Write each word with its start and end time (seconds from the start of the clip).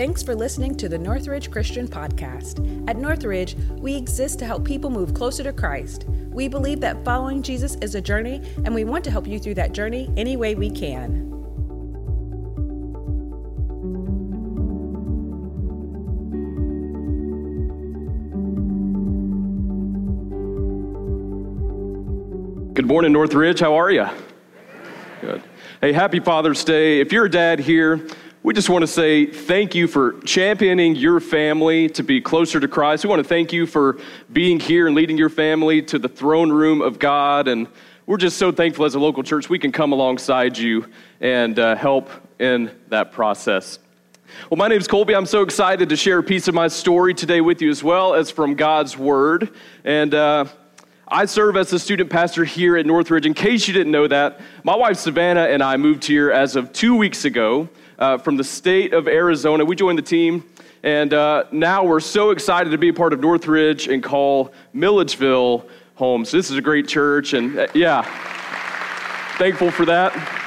Thanks 0.00 0.22
for 0.22 0.34
listening 0.34 0.76
to 0.76 0.88
the 0.88 0.96
Northridge 0.96 1.50
Christian 1.50 1.86
Podcast. 1.86 2.88
At 2.88 2.96
Northridge, 2.96 3.54
we 3.72 3.94
exist 3.94 4.38
to 4.38 4.46
help 4.46 4.64
people 4.64 4.88
move 4.88 5.12
closer 5.12 5.42
to 5.42 5.52
Christ. 5.52 6.06
We 6.08 6.48
believe 6.48 6.80
that 6.80 7.04
following 7.04 7.42
Jesus 7.42 7.74
is 7.82 7.94
a 7.94 8.00
journey, 8.00 8.40
and 8.64 8.74
we 8.74 8.84
want 8.84 9.04
to 9.04 9.10
help 9.10 9.26
you 9.26 9.38
through 9.38 9.56
that 9.56 9.72
journey 9.72 10.10
any 10.16 10.38
way 10.38 10.54
we 10.54 10.70
can. 10.70 11.28
Good 22.72 22.86
morning, 22.86 23.12
Northridge. 23.12 23.60
How 23.60 23.74
are 23.74 23.90
you? 23.90 24.06
Good. 25.20 25.42
Hey, 25.82 25.92
happy 25.92 26.20
Father's 26.20 26.64
Day. 26.64 27.00
If 27.00 27.12
you're 27.12 27.26
a 27.26 27.30
dad 27.30 27.58
here, 27.58 28.00
we 28.42 28.54
just 28.54 28.70
want 28.70 28.82
to 28.82 28.86
say 28.86 29.26
thank 29.26 29.74
you 29.74 29.86
for 29.86 30.18
championing 30.22 30.96
your 30.96 31.20
family 31.20 31.90
to 31.90 32.02
be 32.02 32.22
closer 32.22 32.58
to 32.58 32.66
Christ. 32.66 33.04
We 33.04 33.10
want 33.10 33.20
to 33.20 33.28
thank 33.28 33.52
you 33.52 33.66
for 33.66 33.98
being 34.32 34.58
here 34.58 34.86
and 34.86 34.96
leading 34.96 35.18
your 35.18 35.28
family 35.28 35.82
to 35.82 35.98
the 35.98 36.08
throne 36.08 36.50
room 36.50 36.80
of 36.80 36.98
God. 36.98 37.48
And 37.48 37.68
we're 38.06 38.16
just 38.16 38.38
so 38.38 38.50
thankful 38.50 38.86
as 38.86 38.94
a 38.94 38.98
local 38.98 39.22
church 39.22 39.50
we 39.50 39.58
can 39.58 39.72
come 39.72 39.92
alongside 39.92 40.56
you 40.56 40.86
and 41.20 41.58
uh, 41.58 41.76
help 41.76 42.08
in 42.38 42.70
that 42.88 43.12
process. 43.12 43.78
Well, 44.48 44.56
my 44.56 44.68
name 44.68 44.78
is 44.78 44.88
Colby. 44.88 45.14
I'm 45.14 45.26
so 45.26 45.42
excited 45.42 45.90
to 45.90 45.96
share 45.96 46.18
a 46.18 46.22
piece 46.22 46.48
of 46.48 46.54
my 46.54 46.68
story 46.68 47.12
today 47.12 47.42
with 47.42 47.60
you 47.60 47.68
as 47.68 47.84
well 47.84 48.14
as 48.14 48.30
from 48.30 48.54
God's 48.54 48.96
Word. 48.96 49.50
And 49.84 50.14
uh, 50.14 50.46
I 51.06 51.26
serve 51.26 51.58
as 51.58 51.68
the 51.68 51.78
student 51.78 52.08
pastor 52.08 52.46
here 52.46 52.78
at 52.78 52.86
Northridge. 52.86 53.26
In 53.26 53.34
case 53.34 53.68
you 53.68 53.74
didn't 53.74 53.92
know 53.92 54.08
that, 54.08 54.40
my 54.64 54.76
wife 54.76 54.96
Savannah 54.96 55.44
and 55.44 55.62
I 55.62 55.76
moved 55.76 56.06
here 56.06 56.30
as 56.30 56.56
of 56.56 56.72
two 56.72 56.96
weeks 56.96 57.26
ago 57.26 57.68
uh, 58.00 58.18
from 58.18 58.36
the 58.36 58.44
state 58.44 58.92
of 58.92 59.06
Arizona. 59.06 59.64
We 59.64 59.76
joined 59.76 59.98
the 59.98 60.02
team, 60.02 60.44
and 60.82 61.12
uh, 61.12 61.44
now 61.52 61.84
we're 61.84 62.00
so 62.00 62.30
excited 62.30 62.70
to 62.70 62.78
be 62.78 62.88
a 62.88 62.94
part 62.94 63.12
of 63.12 63.20
Northridge 63.20 63.86
and 63.86 64.02
call 64.02 64.52
Milledgeville 64.72 65.68
home. 65.94 66.24
So 66.24 66.38
this 66.38 66.50
is 66.50 66.56
a 66.56 66.62
great 66.62 66.88
church, 66.88 67.34
and 67.34 67.58
uh, 67.58 67.66
yeah, 67.74 68.02
thankful 69.36 69.70
for 69.70 69.84
that. 69.84 70.38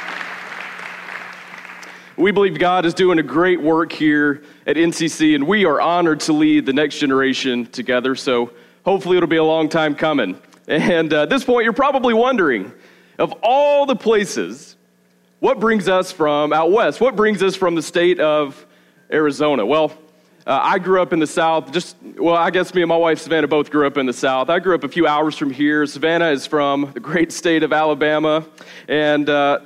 We 2.17 2.31
believe 2.31 2.59
God 2.59 2.85
is 2.85 2.93
doing 2.93 3.17
a 3.17 3.23
great 3.23 3.61
work 3.61 3.91
here 3.91 4.43
at 4.67 4.75
NCC, 4.75 5.35
and 5.35 5.47
we 5.47 5.65
are 5.65 5.79
honored 5.79 6.19
to 6.21 6.33
lead 6.33 6.65
the 6.65 6.73
next 6.73 6.99
generation 6.99 7.65
together. 7.67 8.15
So 8.15 8.51
hopefully, 8.83 9.17
it'll 9.17 9.29
be 9.29 9.37
a 9.37 9.43
long 9.43 9.69
time 9.69 9.95
coming. 9.95 10.39
And 10.67 11.13
uh, 11.13 11.23
at 11.23 11.29
this 11.29 11.43
point, 11.43 11.63
you're 11.63 11.73
probably 11.73 12.13
wondering 12.13 12.71
of 13.19 13.33
all 13.43 13.85
the 13.85 13.95
places 13.95 14.75
what 15.43 15.59
brings 15.59 15.89
us 15.89 16.09
from 16.09 16.53
out 16.53 16.71
west? 16.71 17.01
What 17.01 17.17
brings 17.17 17.43
us 17.43 17.53
from 17.53 17.75
the 17.75 17.81
state 17.81 18.21
of 18.21 18.65
Arizona? 19.11 19.65
Well, 19.65 19.91
uh, 20.47 20.57
I 20.63 20.79
grew 20.79 21.01
up 21.01 21.11
in 21.11 21.19
the 21.19 21.27
South. 21.27 21.69
Just, 21.73 21.97
well, 22.17 22.35
I 22.35 22.49
guess 22.49 22.73
me 22.73 22.81
and 22.81 22.87
my 22.87 22.95
wife 22.95 23.19
Savannah 23.19 23.49
both 23.49 23.69
grew 23.69 23.85
up 23.85 23.97
in 23.97 24.05
the 24.05 24.13
South. 24.13 24.49
I 24.49 24.59
grew 24.59 24.73
up 24.73 24.85
a 24.85 24.87
few 24.87 25.05
hours 25.05 25.37
from 25.37 25.51
here. 25.51 25.85
Savannah 25.85 26.29
is 26.29 26.47
from 26.47 26.89
the 26.93 27.01
great 27.01 27.33
state 27.33 27.61
of 27.61 27.73
Alabama. 27.73 28.45
And 28.87 29.29
uh, 29.29 29.59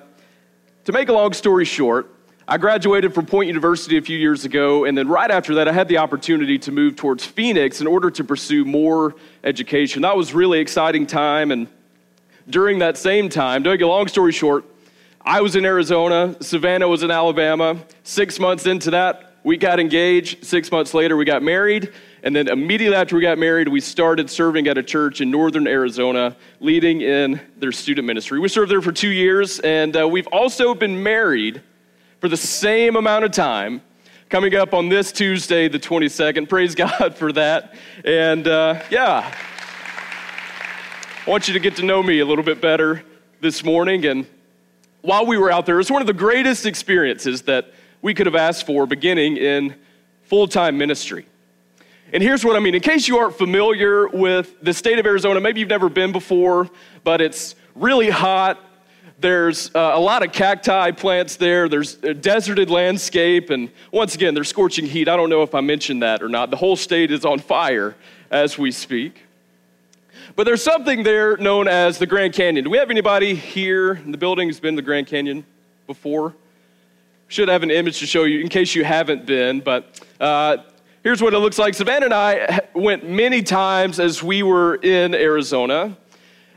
to 0.85 0.91
make 0.91 1.09
a 1.09 1.13
long 1.13 1.33
story 1.33 1.65
short, 1.65 2.11
I 2.47 2.57
graduated 2.57 3.13
from 3.13 3.27
Point 3.27 3.45
University 3.45 3.97
a 3.97 4.01
few 4.01 4.17
years 4.17 4.45
ago, 4.45 4.85
and 4.85 4.97
then 4.97 5.07
right 5.07 5.29
after 5.29 5.53
that, 5.53 5.67
I 5.67 5.73
had 5.73 5.87
the 5.87 5.99
opportunity 5.99 6.57
to 6.57 6.71
move 6.71 6.95
towards 6.95 7.23
Phoenix 7.23 7.81
in 7.81 7.85
order 7.85 8.09
to 8.09 8.23
pursue 8.23 8.65
more 8.65 9.13
education. 9.43 10.01
That 10.01 10.17
was 10.17 10.33
really 10.33 10.57
exciting 10.57 11.05
time, 11.05 11.51
and 11.51 11.67
during 12.49 12.79
that 12.79 12.97
same 12.97 13.29
time, 13.29 13.63
to 13.63 13.69
make 13.69 13.81
a 13.81 13.85
long 13.85 14.07
story 14.07 14.31
short, 14.31 14.65
I 15.27 15.41
was 15.41 15.57
in 15.57 15.65
Arizona, 15.65 16.37
Savannah 16.39 16.87
was 16.87 17.03
in 17.03 17.11
Alabama. 17.11 17.75
Six 18.03 18.39
months 18.39 18.65
into 18.65 18.91
that, 18.91 19.33
we 19.43 19.57
got 19.57 19.77
engaged. 19.77 20.45
Six 20.45 20.71
months 20.71 20.93
later, 20.93 21.17
we 21.17 21.25
got 21.25 21.43
married. 21.43 21.91
And 22.23 22.33
then 22.33 22.47
immediately 22.47 22.95
after 22.95 23.17
we 23.17 23.23
got 23.23 23.37
married, 23.37 23.67
we 23.67 23.81
started 23.81 24.29
serving 24.29 24.67
at 24.67 24.77
a 24.77 24.83
church 24.83 25.19
in 25.19 25.29
northern 25.29 25.67
Arizona, 25.67 26.37
leading 26.61 27.01
in 27.01 27.41
their 27.57 27.73
student 27.73 28.07
ministry. 28.07 28.39
We 28.39 28.47
served 28.47 28.71
there 28.71 28.81
for 28.81 28.93
two 28.93 29.09
years, 29.09 29.59
and 29.59 29.97
uh, 29.97 30.07
we've 30.07 30.27
also 30.27 30.73
been 30.73 31.03
married 31.03 31.61
for 32.21 32.29
the 32.29 32.37
same 32.37 32.95
amount 32.95 33.25
of 33.25 33.31
time, 33.31 33.81
coming 34.29 34.55
up 34.55 34.73
on 34.73 34.87
this 34.87 35.11
Tuesday, 35.11 35.67
the 35.67 35.77
22nd. 35.77 36.47
Praise 36.47 36.73
God 36.83 37.15
for 37.15 37.33
that. 37.33 37.75
And 38.05 38.47
uh, 38.47 38.81
yeah, 38.89 39.29
I 41.25 41.29
want 41.29 41.49
you 41.49 41.53
to 41.53 41.59
get 41.59 41.75
to 41.75 41.83
know 41.83 42.01
me 42.01 42.19
a 42.19 42.25
little 42.25 42.45
bit 42.45 42.61
better 42.61 43.03
this 43.41 43.65
morning. 43.65 44.05
And 44.05 44.25
while 45.01 45.25
we 45.25 45.37
were 45.37 45.51
out 45.51 45.65
there, 45.65 45.75
it 45.75 45.79
was 45.79 45.91
one 45.91 46.01
of 46.01 46.07
the 46.07 46.13
greatest 46.13 46.65
experiences 46.65 47.43
that 47.43 47.71
we 48.01 48.13
could 48.13 48.25
have 48.25 48.35
asked 48.35 48.65
for 48.65 48.85
beginning 48.85 49.37
in 49.37 49.75
full 50.23 50.47
time 50.47 50.77
ministry. 50.77 51.25
And 52.13 52.23
here's 52.23 52.45
what 52.45 52.55
I 52.55 52.59
mean. 52.59 52.73
In 52.73 52.81
case 52.81 53.07
you 53.07 53.17
aren't 53.17 53.37
familiar 53.37 54.07
with 54.07 54.61
the 54.61 54.73
state 54.73 54.97
of 54.97 55.05
Arizona, 55.05 55.41
maybe 55.41 55.59
you've 55.59 55.69
never 55.69 55.89
been 55.89 56.11
before, 56.11 56.69
but 57.03 57.19
it's 57.19 57.55
really 57.75 58.09
hot. 58.09 58.63
There's 59.19 59.73
uh, 59.75 59.91
a 59.95 59.99
lot 59.99 60.23
of 60.23 60.31
cacti 60.31 60.91
plants 60.91 61.35
there. 61.35 61.67
There's 61.67 61.95
a 62.03 62.13
deserted 62.13 62.69
landscape. 62.69 63.49
And 63.49 63.71
once 63.91 64.15
again, 64.15 64.33
there's 64.33 64.47
scorching 64.47 64.85
heat. 64.85 65.09
I 65.09 65.17
don't 65.17 65.29
know 65.29 65.41
if 65.41 65.53
I 65.53 65.61
mentioned 65.61 66.03
that 66.03 66.21
or 66.21 66.29
not. 66.29 66.49
The 66.49 66.57
whole 66.57 66.75
state 66.75 67.11
is 67.11 67.25
on 67.25 67.39
fire 67.39 67.95
as 68.29 68.57
we 68.57 68.71
speak. 68.71 69.23
But 70.37 70.45
there's 70.45 70.61
something 70.61 71.01
there 71.01 71.35
known 71.37 71.67
as 71.67 71.97
the 71.97 72.05
Grand 72.05 72.31
Canyon. 72.31 72.63
Do 72.63 72.69
we 72.69 72.77
have 72.77 72.91
anybody 72.91 73.33
here 73.33 73.93
in 73.93 74.11
the 74.11 74.19
building 74.19 74.47
who's 74.47 74.59
been 74.59 74.75
to 74.75 74.83
the 74.83 74.85
Grand 74.85 75.07
Canyon 75.07 75.43
before? 75.87 76.35
Should 77.27 77.49
have 77.49 77.63
an 77.63 77.71
image 77.71 77.97
to 78.01 78.05
show 78.05 78.23
you 78.23 78.41
in 78.41 78.47
case 78.47 78.75
you 78.75 78.83
haven't 78.83 79.25
been. 79.25 79.61
But 79.61 79.99
uh, 80.21 80.57
here's 81.01 81.23
what 81.23 81.33
it 81.33 81.39
looks 81.39 81.57
like. 81.57 81.73
Savannah 81.73 82.05
and 82.05 82.13
I 82.13 82.59
went 82.75 83.09
many 83.09 83.41
times 83.41 83.99
as 83.99 84.21
we 84.21 84.43
were 84.43 84.75
in 84.75 85.15
Arizona. 85.15 85.97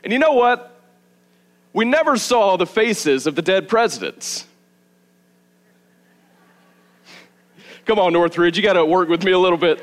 And 0.04 0.12
you 0.12 0.18
know 0.18 0.34
what? 0.34 0.78
We 1.72 1.86
never 1.86 2.18
saw 2.18 2.58
the 2.58 2.66
faces 2.66 3.26
of 3.26 3.34
the 3.34 3.40
dead 3.40 3.66
presidents. 3.66 4.46
Come 7.86 7.98
on, 7.98 8.12
Northridge, 8.12 8.58
you 8.58 8.62
got 8.62 8.74
to 8.74 8.84
work 8.84 9.08
with 9.08 9.24
me 9.24 9.32
a 9.32 9.38
little 9.38 9.56
bit 9.56 9.82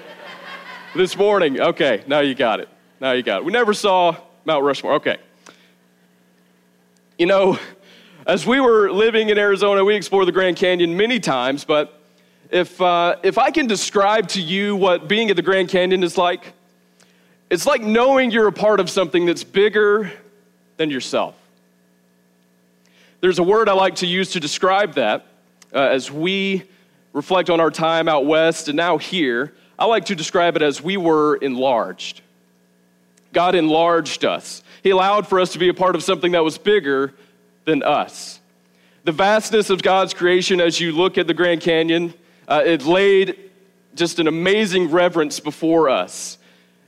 this 0.95 1.17
morning. 1.17 1.59
Okay, 1.59 2.03
now 2.05 2.19
you 2.19 2.35
got 2.35 2.59
it. 2.59 2.69
Now 2.99 3.11
you 3.11 3.23
got 3.23 3.39
it. 3.39 3.45
We 3.45 3.51
never 3.51 3.73
saw 3.73 4.15
Mount 4.45 4.63
Rushmore. 4.63 4.93
Okay. 4.93 5.17
You 7.17 7.25
know, 7.25 7.59
as 8.25 8.45
we 8.45 8.59
were 8.59 8.91
living 8.91 9.29
in 9.29 9.37
Arizona, 9.37 9.83
we 9.85 9.95
explored 9.95 10.27
the 10.27 10.31
Grand 10.31 10.57
Canyon 10.57 10.97
many 10.97 11.19
times, 11.19 11.63
but 11.63 12.01
if, 12.49 12.79
uh, 12.81 13.17
if 13.23 13.37
I 13.37 13.51
can 13.51 13.67
describe 13.67 14.27
to 14.29 14.41
you 14.41 14.75
what 14.75 15.07
being 15.07 15.29
at 15.29 15.35
the 15.35 15.41
Grand 15.41 15.69
Canyon 15.69 16.03
is 16.03 16.17
like, 16.17 16.53
it's 17.49 17.65
like 17.65 17.81
knowing 17.81 18.31
you're 18.31 18.47
a 18.47 18.53
part 18.53 18.79
of 18.79 18.89
something 18.89 19.25
that's 19.25 19.43
bigger 19.43 20.11
than 20.77 20.89
yourself. 20.89 21.35
There's 23.21 23.39
a 23.39 23.43
word 23.43 23.69
I 23.69 23.73
like 23.73 23.95
to 23.95 24.07
use 24.07 24.31
to 24.31 24.39
describe 24.39 24.93
that 24.95 25.25
uh, 25.73 25.79
as 25.79 26.11
we 26.11 26.63
reflect 27.13 27.49
on 27.49 27.59
our 27.59 27.71
time 27.71 28.07
out 28.07 28.25
west 28.25 28.67
and 28.67 28.77
now 28.77 28.97
here. 28.97 29.53
I 29.79 29.85
like 29.85 30.05
to 30.05 30.15
describe 30.15 30.55
it 30.55 30.61
as 30.61 30.81
we 30.81 30.97
were 30.97 31.35
enlarged. 31.37 32.21
God 33.37 33.53
enlarged 33.53 34.25
us. 34.25 34.63
He 34.81 34.89
allowed 34.89 35.27
for 35.27 35.39
us 35.39 35.53
to 35.53 35.59
be 35.59 35.69
a 35.69 35.73
part 35.75 35.95
of 35.95 36.01
something 36.01 36.31
that 36.31 36.43
was 36.43 36.57
bigger 36.57 37.13
than 37.65 37.83
us. 37.83 38.39
The 39.03 39.11
vastness 39.11 39.69
of 39.69 39.83
God's 39.83 40.15
creation, 40.15 40.59
as 40.59 40.79
you 40.79 40.91
look 40.91 41.19
at 41.19 41.27
the 41.27 41.35
Grand 41.35 41.61
Canyon, 41.61 42.15
uh, 42.47 42.63
it 42.65 42.83
laid 42.85 43.37
just 43.93 44.17
an 44.17 44.27
amazing 44.27 44.89
reverence 44.89 45.39
before 45.39 45.87
us. 45.87 46.39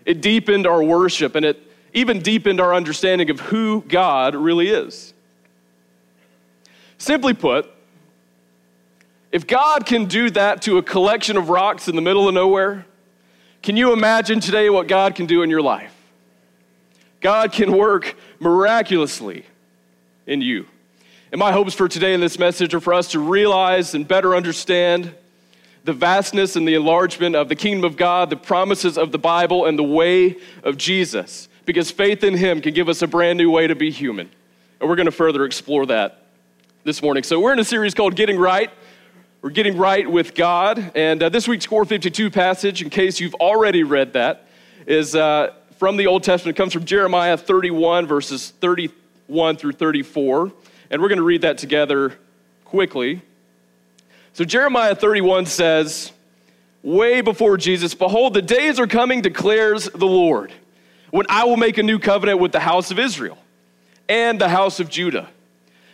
It 0.05 0.21
deepened 0.21 0.65
our 0.65 0.81
worship 0.81 1.35
and 1.35 1.45
it 1.45 1.61
even 1.93 2.19
deepened 2.19 2.59
our 2.59 2.73
understanding 2.73 3.29
of 3.29 3.39
who 3.41 3.81
God 3.87 4.33
really 4.33 4.69
is. 4.69 5.13
Simply 6.97 7.35
put, 7.35 7.69
if 9.31 9.45
God 9.45 9.85
can 9.85 10.05
do 10.05 10.31
that 10.31 10.63
to 10.63 10.79
a 10.79 10.81
collection 10.81 11.37
of 11.37 11.49
rocks 11.49 11.87
in 11.87 11.95
the 11.95 12.01
middle 12.01 12.27
of 12.27 12.33
nowhere, 12.33 12.87
can 13.61 13.77
you 13.77 13.93
imagine 13.93 14.39
today 14.39 14.71
what 14.71 14.87
God 14.87 15.13
can 15.13 15.27
do 15.27 15.43
in 15.43 15.51
your 15.51 15.61
life? 15.61 15.93
God 17.21 17.51
can 17.51 17.75
work 17.75 18.15
miraculously 18.39 19.45
in 20.25 20.41
you. 20.41 20.65
And 21.31 21.39
my 21.39 21.51
hopes 21.51 21.73
for 21.73 21.87
today 21.87 22.13
in 22.13 22.21
this 22.21 22.39
message 22.39 22.73
are 22.73 22.79
for 22.79 22.93
us 22.93 23.11
to 23.11 23.19
realize 23.19 23.93
and 23.93 24.07
better 24.07 24.35
understand 24.35 25.13
the 25.83 25.93
vastness 25.93 26.55
and 26.55 26.67
the 26.67 26.75
enlargement 26.75 27.35
of 27.35 27.49
the 27.49 27.55
kingdom 27.55 27.83
of 27.83 27.97
God, 27.97 28.29
the 28.29 28.35
promises 28.35 28.97
of 28.97 29.11
the 29.11 29.19
Bible, 29.19 29.65
and 29.65 29.77
the 29.77 29.83
way 29.83 30.37
of 30.63 30.77
Jesus. 30.77 31.47
Because 31.65 31.91
faith 31.91 32.23
in 32.23 32.35
Him 32.35 32.61
can 32.61 32.73
give 32.73 32.89
us 32.89 33.01
a 33.01 33.07
brand 33.07 33.37
new 33.37 33.51
way 33.51 33.67
to 33.67 33.75
be 33.75 33.91
human. 33.91 34.29
And 34.79 34.89
we're 34.89 34.95
going 34.95 35.05
to 35.05 35.11
further 35.11 35.45
explore 35.45 35.85
that 35.87 36.25
this 36.83 37.01
morning. 37.01 37.23
So, 37.23 37.39
we're 37.39 37.53
in 37.53 37.59
a 37.59 37.65
series 37.65 37.93
called 37.93 38.15
Getting 38.15 38.37
Right. 38.37 38.71
We're 39.41 39.51
getting 39.51 39.77
right 39.77 40.09
with 40.09 40.35
God. 40.35 40.91
And 40.95 41.23
uh, 41.23 41.29
this 41.29 41.47
week's 41.47 41.65
Core 41.65 41.85
52 41.85 42.29
passage, 42.29 42.81
in 42.81 42.89
case 42.89 43.19
you've 43.21 43.35
already 43.35 43.83
read 43.83 44.13
that, 44.13 44.47
is 44.85 45.15
uh, 45.15 45.53
from 45.79 45.95
the 45.95 46.07
Old 46.07 46.23
Testament. 46.23 46.57
It 46.57 46.61
comes 46.61 46.73
from 46.73 46.83
Jeremiah 46.83 47.37
31, 47.37 48.05
verses 48.05 48.51
31 48.59 49.55
through 49.55 49.71
34. 49.71 50.51
And 50.91 51.01
we're 51.01 51.07
going 51.07 51.19
to 51.19 51.23
read 51.23 51.43
that 51.43 51.57
together 51.57 52.19
quickly. 52.65 53.21
So, 54.33 54.43
Jeremiah 54.43 54.93
31 54.93 55.45
says, 55.45 56.11
way 56.83 57.21
before 57.21 57.55
Jesus, 57.55 57.93
Behold, 57.93 58.33
the 58.33 58.41
days 58.41 58.77
are 58.77 58.87
coming, 58.87 59.21
declares 59.21 59.85
the 59.85 60.05
Lord, 60.05 60.51
when 61.11 61.25
I 61.29 61.45
will 61.45 61.57
make 61.57 61.77
a 61.77 61.83
new 61.83 61.97
covenant 61.97 62.39
with 62.39 62.51
the 62.51 62.59
house 62.59 62.91
of 62.91 62.99
Israel 62.99 63.37
and 64.09 64.39
the 64.39 64.49
house 64.49 64.81
of 64.81 64.89
Judah. 64.89 65.29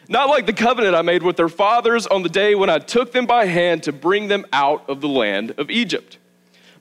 Not 0.09 0.29
like 0.29 0.47
the 0.47 0.53
covenant 0.53 0.95
I 0.95 1.03
made 1.03 1.21
with 1.21 1.37
their 1.37 1.49
fathers 1.49 2.07
on 2.07 2.23
the 2.23 2.29
day 2.29 2.55
when 2.55 2.71
I 2.71 2.79
took 2.79 3.11
them 3.11 3.27
by 3.27 3.45
hand 3.45 3.83
to 3.83 3.91
bring 3.91 4.29
them 4.29 4.45
out 4.51 4.89
of 4.89 5.01
the 5.01 5.07
land 5.07 5.53
of 5.59 5.69
Egypt. 5.69 6.17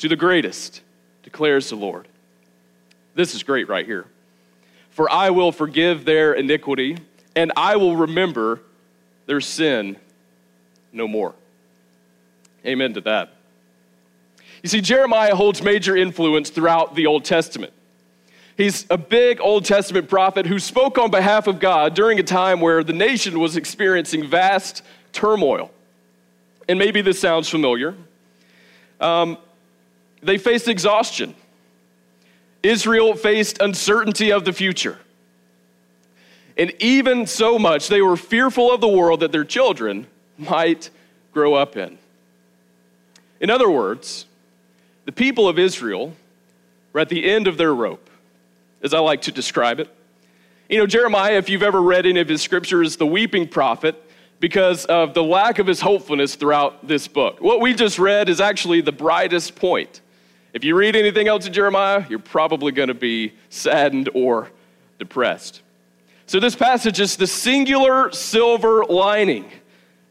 to 0.00 0.08
the 0.08 0.16
greatest, 0.16 0.80
declares 1.22 1.68
the 1.68 1.76
Lord. 1.76 2.08
This 3.14 3.34
is 3.34 3.42
great 3.42 3.68
right 3.68 3.84
here. 3.84 4.06
For 4.90 5.10
I 5.10 5.28
will 5.28 5.52
forgive 5.52 6.06
their 6.06 6.32
iniquity, 6.32 6.96
and 7.36 7.52
I 7.54 7.76
will 7.76 7.96
remember 7.96 8.60
their 9.26 9.42
sin 9.42 9.98
no 10.90 11.06
more. 11.06 11.34
Amen 12.64 12.94
to 12.94 13.02
that. 13.02 13.34
You 14.62 14.70
see, 14.70 14.80
Jeremiah 14.80 15.34
holds 15.34 15.62
major 15.62 15.94
influence 15.94 16.48
throughout 16.48 16.94
the 16.94 17.06
Old 17.06 17.26
Testament. 17.26 17.74
He's 18.56 18.86
a 18.88 18.96
big 18.96 19.38
Old 19.42 19.66
Testament 19.66 20.08
prophet 20.08 20.46
who 20.46 20.58
spoke 20.58 20.96
on 20.96 21.10
behalf 21.10 21.46
of 21.46 21.60
God 21.60 21.94
during 21.94 22.18
a 22.18 22.22
time 22.22 22.60
where 22.60 22.82
the 22.82 22.94
nation 22.94 23.38
was 23.38 23.54
experiencing 23.54 24.26
vast 24.26 24.82
turmoil. 25.12 25.70
And 26.70 26.78
maybe 26.78 27.02
this 27.02 27.20
sounds 27.20 27.50
familiar. 27.50 27.94
Um, 28.98 29.36
they 30.22 30.38
faced 30.38 30.68
exhaustion. 30.68 31.34
Israel 32.62 33.14
faced 33.14 33.60
uncertainty 33.60 34.32
of 34.32 34.44
the 34.44 34.52
future. 34.52 34.98
And 36.58 36.72
even 36.78 37.26
so 37.26 37.58
much, 37.58 37.88
they 37.88 38.02
were 38.02 38.16
fearful 38.16 38.70
of 38.72 38.80
the 38.80 38.88
world 38.88 39.20
that 39.20 39.32
their 39.32 39.44
children 39.44 40.06
might 40.36 40.90
grow 41.32 41.54
up 41.54 41.76
in. 41.76 41.98
In 43.40 43.48
other 43.48 43.70
words, 43.70 44.26
the 45.06 45.12
people 45.12 45.48
of 45.48 45.58
Israel 45.58 46.14
were 46.92 47.00
at 47.00 47.08
the 47.08 47.30
end 47.30 47.46
of 47.46 47.56
their 47.56 47.74
rope, 47.74 48.10
as 48.82 48.92
I 48.92 48.98
like 48.98 49.22
to 49.22 49.32
describe 49.32 49.80
it. 49.80 49.88
You 50.68 50.78
know, 50.78 50.86
Jeremiah, 50.86 51.36
if 51.38 51.48
you've 51.48 51.62
ever 51.62 51.80
read 51.80 52.04
any 52.04 52.20
of 52.20 52.28
his 52.28 52.42
scriptures, 52.42 52.96
the 52.96 53.06
weeping 53.06 53.48
prophet 53.48 54.00
because 54.38 54.84
of 54.86 55.14
the 55.14 55.22
lack 55.22 55.58
of 55.58 55.66
his 55.66 55.80
hopefulness 55.80 56.34
throughout 56.34 56.86
this 56.86 57.06
book. 57.06 57.40
What 57.40 57.60
we 57.60 57.74
just 57.74 57.98
read 57.98 58.28
is 58.28 58.40
actually 58.40 58.80
the 58.80 58.92
brightest 58.92 59.54
point. 59.54 60.00
If 60.52 60.64
you 60.64 60.74
read 60.74 60.96
anything 60.96 61.28
else 61.28 61.46
in 61.46 61.52
Jeremiah, 61.52 62.04
you're 62.08 62.18
probably 62.18 62.72
going 62.72 62.88
to 62.88 62.94
be 62.94 63.34
saddened 63.50 64.08
or 64.14 64.50
depressed. 64.98 65.62
So, 66.26 66.40
this 66.40 66.54
passage 66.54 67.00
is 67.00 67.16
the 67.16 67.26
singular 67.26 68.12
silver 68.12 68.84
lining 68.84 69.50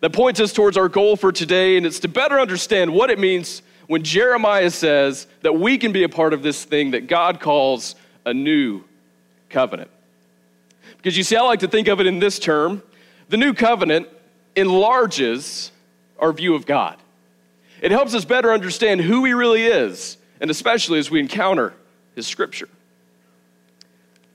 that 0.02 0.12
points 0.12 0.40
us 0.40 0.54
towards 0.54 0.78
our 0.78 0.90
goal 0.90 1.16
for 1.16 1.32
today, 1.32 1.78
and 1.78 1.86
it's 1.86 2.00
to 2.02 2.08
better 2.08 2.40
understand 2.40 2.94
what 2.94 3.10
it 3.10 3.20
means 3.20 3.62
when 3.88 4.04
Jeremiah 4.04 4.70
says 4.70 5.28
that 5.42 5.54
we 5.54 5.78
can 5.78 5.92
be 5.92 6.04
a 6.04 6.10
part 6.10 6.34
of 6.34 6.44
this 6.44 6.64
thing 6.64 6.92
that 6.92 7.08
God 7.08 7.40
calls 7.40 7.96
a 8.26 8.34
new 8.34 8.84
covenant. 9.50 9.90
Because 10.98 11.18
you 11.18 11.24
see, 11.24 11.36
I 11.36 11.42
like 11.42 11.60
to 11.62 11.68
think 11.68 11.88
of 11.88 12.00
it 12.00 12.06
in 12.06 12.20
this 12.20 12.40
term 12.40 12.84
the 13.30 13.38
new 13.38 13.54
covenant 13.54 14.08
enlarges 14.56 15.72
our 16.18 16.34
view 16.34 16.56
of 16.56 16.66
God. 16.66 16.98
It 17.82 17.92
helps 17.92 18.14
us 18.14 18.26
better 18.26 18.52
understand 18.52 19.02
who 19.02 19.24
He 19.24 19.34
really 19.34 19.66
is, 19.66 20.18
and 20.40 20.50
especially 20.50 21.00
as 21.00 21.10
we 21.12 21.20
encounter 21.20 21.74
His 22.16 22.28
Scripture 22.28 22.70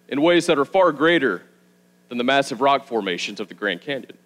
in 0.09 0.21
ways 0.23 0.47
that 0.47 0.59
are 0.59 0.65
far 0.65 0.93
greater 0.93 1.43
than 2.09 2.19
the 2.19 2.25
massive 2.25 2.61
rock 2.61 2.87
formations 2.87 3.41
of 3.41 3.49
the 3.49 3.55
Grand 3.55 3.81
Canyon. 3.81 4.17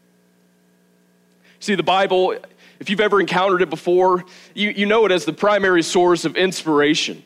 See, 1.60 1.74
the 1.74 1.82
Bible, 1.82 2.36
if 2.78 2.90
you've 2.90 3.00
ever 3.00 3.20
encountered 3.20 3.62
it 3.62 3.70
before, 3.70 4.24
you, 4.54 4.70
you 4.70 4.86
know 4.86 5.06
it 5.06 5.12
as 5.12 5.24
the 5.24 5.32
primary 5.32 5.82
source 5.82 6.24
of 6.24 6.36
inspiration. 6.36 7.22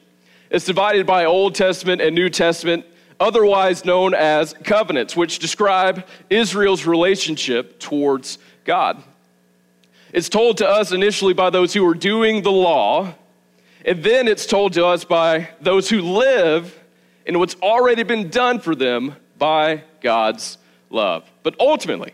It's 0.51 0.65
divided 0.65 1.07
by 1.07 1.25
Old 1.25 1.55
Testament 1.55 2.01
and 2.01 2.15
New 2.15 2.29
Testament, 2.29 2.87
otherwise 3.19 3.85
known 3.85 4.15
as 4.15 4.55
covenants, 4.65 5.17
which 5.17 5.39
describe 5.39 6.07
Israel's 6.31 6.87
relationship 6.87 7.79
towards 7.79 8.39
God. 8.65 9.03
It's 10.13 10.29
told 10.29 10.59
to 10.59 10.69
us 10.69 10.93
initially 10.93 11.33
by 11.33 11.51
those 11.51 11.73
who 11.73 11.87
are 11.89 11.95
doing 11.95 12.43
the 12.43 12.53
law, 12.53 13.15
and 13.85 14.03
then 14.03 14.29
it's 14.29 14.47
told 14.47 14.75
to 14.75 14.87
us 14.87 15.05
by 15.05 15.49
those 15.61 15.89
who 15.89 16.01
live 16.01 16.79
in 17.27 17.39
what's 17.39 17.57
already 17.57 18.03
been 18.03 18.29
done 18.29 18.61
for 18.61 18.75
them 18.75 19.17
by 19.39 19.83
God's 20.01 20.59
love. 20.91 21.29
But 21.43 21.57
ultimately, 21.59 22.13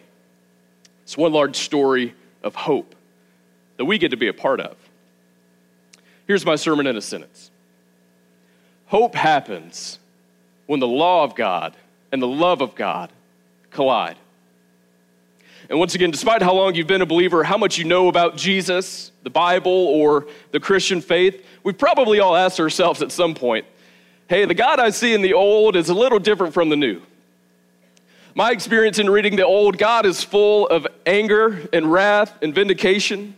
it's 1.03 1.17
one 1.17 1.33
large 1.33 1.57
story 1.57 2.15
of 2.43 2.55
hope 2.55 2.95
that 3.77 3.85
we 3.85 3.99
get 3.99 4.11
to 4.11 4.17
be 4.17 4.29
a 4.29 4.35
part 4.35 4.61
of. 4.61 4.77
Here's 6.27 6.45
my 6.45 6.57
sermon 6.57 6.87
in 6.87 6.97
a 6.97 7.03
sentence 7.03 7.51
Hope 8.87 9.15
happens 9.15 9.99
when 10.67 10.81
the 10.81 10.87
law 10.87 11.25
of 11.25 11.35
God 11.35 11.77
and 12.13 12.23
the 12.23 12.29
love 12.29 12.61
of 12.61 12.75
God 12.75 13.11
collide. 13.71 14.17
And 15.69 15.79
once 15.79 15.95
again, 15.95 16.11
despite 16.11 16.41
how 16.41 16.55
long 16.55 16.75
you've 16.75 16.87
been 16.87 17.03
a 17.03 17.07
believer, 17.07 17.45
how 17.45 17.59
much 17.59 17.77
you 17.77 17.85
know 17.85 18.09
about 18.09 18.37
Jesus, 18.37 19.13
the 19.29 19.33
Bible, 19.33 19.71
or 19.71 20.27
the 20.53 20.59
Christian 20.59 21.03
faith, 21.03 21.45
we've 21.63 21.77
probably 21.77 22.19
all 22.19 22.35
asked 22.35 22.59
ourselves 22.59 23.03
at 23.03 23.13
some 23.13 23.35
point 23.35 23.67
hey, 24.29 24.45
the 24.45 24.55
God 24.55 24.79
I 24.79 24.91
see 24.91 25.15
in 25.15 25.23
the 25.23 25.33
old 25.33 25.75
is 25.75 25.89
a 25.89 25.95
little 25.95 26.19
different 26.19 26.53
from 26.53 26.69
the 26.69 26.77
new. 26.77 27.01
My 28.35 28.53
experience 28.53 28.99
in 28.99 29.09
reading 29.09 29.37
the 29.37 29.45
Old, 29.47 29.79
God 29.79 30.05
is 30.05 30.23
full 30.23 30.69
of 30.69 30.87
anger 31.07 31.67
and 31.73 31.91
wrath 31.91 32.37
and 32.43 32.55
vindication. 32.55 33.37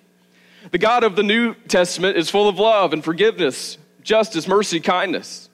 The 0.72 0.78
God 0.78 1.04
of 1.04 1.14
the 1.14 1.22
New 1.22 1.54
Testament 1.69 2.16
is 2.16 2.28
full 2.28 2.49
of 2.49 2.59
love 2.59 2.92
and 2.92 3.04
forgiveness, 3.04 3.78
justice, 4.02 4.49
mercy, 4.49 4.80
kindness. 4.80 5.49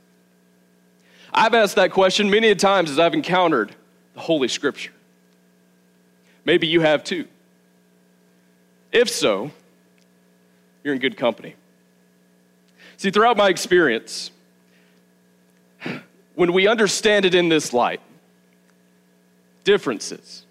I've 1.33 1.55
asked 1.55 1.77
that 1.77 1.93
question 1.93 2.31
many 2.31 2.49
a 2.49 2.55
times 2.55 2.91
as 2.91 2.99
I've 2.99 3.15
encountered 3.15 3.75
the 4.15 4.21
Holy 4.21 4.49
Scripture. 4.49 4.93
Maybe 6.47 6.67
you 6.67 6.81
have 6.81 7.05
too. 7.05 7.27
If 8.91 9.11
so, 9.11 9.51
you're 10.87 10.95
in 10.95 11.01
good 11.01 11.17
company. 11.17 11.57
See, 12.97 13.11
throughout 13.11 13.37
my 13.37 13.49
experience, 13.49 14.31
when 16.37 16.53
we 16.53 16.69
understand 16.69 17.25
it 17.25 17.35
in 17.35 17.49
this 17.49 17.73
light, 17.73 18.01
differences. 19.65 20.47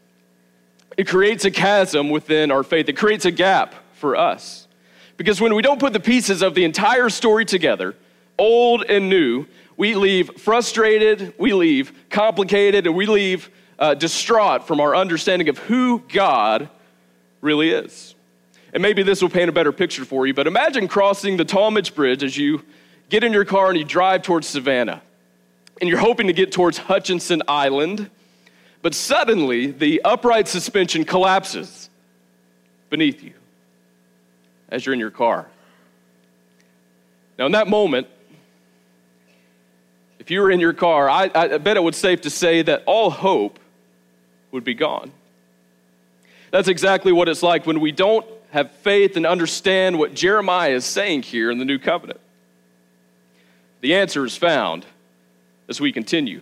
It 0.98 1.08
creates 1.08 1.46
a 1.46 1.51
chasm 1.51 2.10
within 2.10 2.51
our 2.51 2.63
faith, 2.63 2.89
it 2.89 2.98
creates 2.98 3.24
a 3.24 3.32
gap 3.32 3.75
for 3.94 4.18
us. 4.18 4.68
Because 5.15 5.39
when 5.39 5.56
we 5.56 5.62
don't 5.62 5.80
put 5.80 5.94
the 5.94 6.01
pieces 6.01 6.42
of 6.42 6.54
the 6.54 6.65
entire 6.65 7.10
story 7.10 7.46
together, 7.46 7.96
old 8.38 8.84
and 8.84 9.10
new, 9.10 9.46
we 9.77 9.96
leave 9.96 10.38
frustrated, 10.38 11.34
we 11.39 11.54
leave 11.54 11.94
complicated, 12.10 12.88
and 12.88 12.96
we 12.96 13.06
leave 13.06 13.50
uh, 13.80 13.94
distraught 13.94 14.68
from 14.68 14.82
our 14.82 14.98
understanding 14.98 15.48
of 15.48 15.60
who 15.60 16.00
God 16.10 16.70
really 17.39 17.70
is. 17.70 18.14
And 18.75 18.84
maybe 18.84 19.01
this 19.01 19.24
will 19.24 19.29
paint 19.29 19.50
a 19.50 19.53
better 19.53 19.72
picture 19.72 20.05
for 20.05 20.27
you, 20.27 20.36
but 20.36 20.46
imagine 20.46 20.88
crossing 20.88 21.38
the 21.38 21.46
Talmadge 21.46 21.96
Bridge 21.96 22.22
as 22.22 22.38
you 22.38 22.63
get 23.10 23.24
in 23.24 23.34
your 23.34 23.46
car 23.46 23.70
and 23.70 23.77
you 23.79 23.84
drive 23.84 24.22
towards 24.22 24.48
Savannah. 24.48 25.01
And 25.82 25.89
you're 25.89 25.98
hoping 25.98 26.27
to 26.27 26.34
get 26.34 26.51
towards 26.51 26.77
Hutchinson 26.77 27.41
Island 27.48 28.12
but 28.86 28.94
suddenly, 28.94 29.72
the 29.72 30.03
upright 30.03 30.48
suspension 30.48 31.05
collapses 31.05 31.89
beneath 32.91 33.24
you 33.24 33.34
as 34.70 34.86
you're 34.86 34.94
in 34.94 35.00
your 35.00 35.10
car. 35.10 35.48
Now, 37.39 37.48
in 37.48 37.53
that 37.53 37.67
moment, 37.67 38.05
if 40.20 40.29
you 40.29 40.39
were 40.39 40.51
in 40.51 40.60
your 40.60 40.74
car, 40.74 41.10
I, 41.10 41.32
I 41.34 41.58
bet 41.58 41.77
it 41.77 41.84
would 41.84 41.96
safe 41.96 42.22
to 42.22 42.29
say 42.29 42.62
that 42.62 42.84
all 42.86 43.10
hope 43.10 43.58
would 44.51 44.63
be 44.63 44.75
gone. 44.75 45.12
That's 46.51 46.67
exactly 46.67 47.12
what 47.12 47.27
it's 47.27 47.41
like 47.41 47.65
when 47.65 47.79
we 47.79 47.91
don't 47.91 48.24
have 48.56 48.72
faith 48.72 49.18
and 49.18 49.26
understand 49.26 50.00
what 50.00 50.14
Jeremiah 50.14 50.70
is 50.70 50.86
saying 50.86 51.24
here 51.24 51.52
in 51.52 51.58
the 51.58 51.66
new 51.66 51.78
covenant. 51.78 52.22
The 53.82 53.96
answer 53.96 54.24
is 54.26 54.38
found 54.38 54.86
as 55.68 55.82
we 55.82 55.92
continue. 55.92 56.40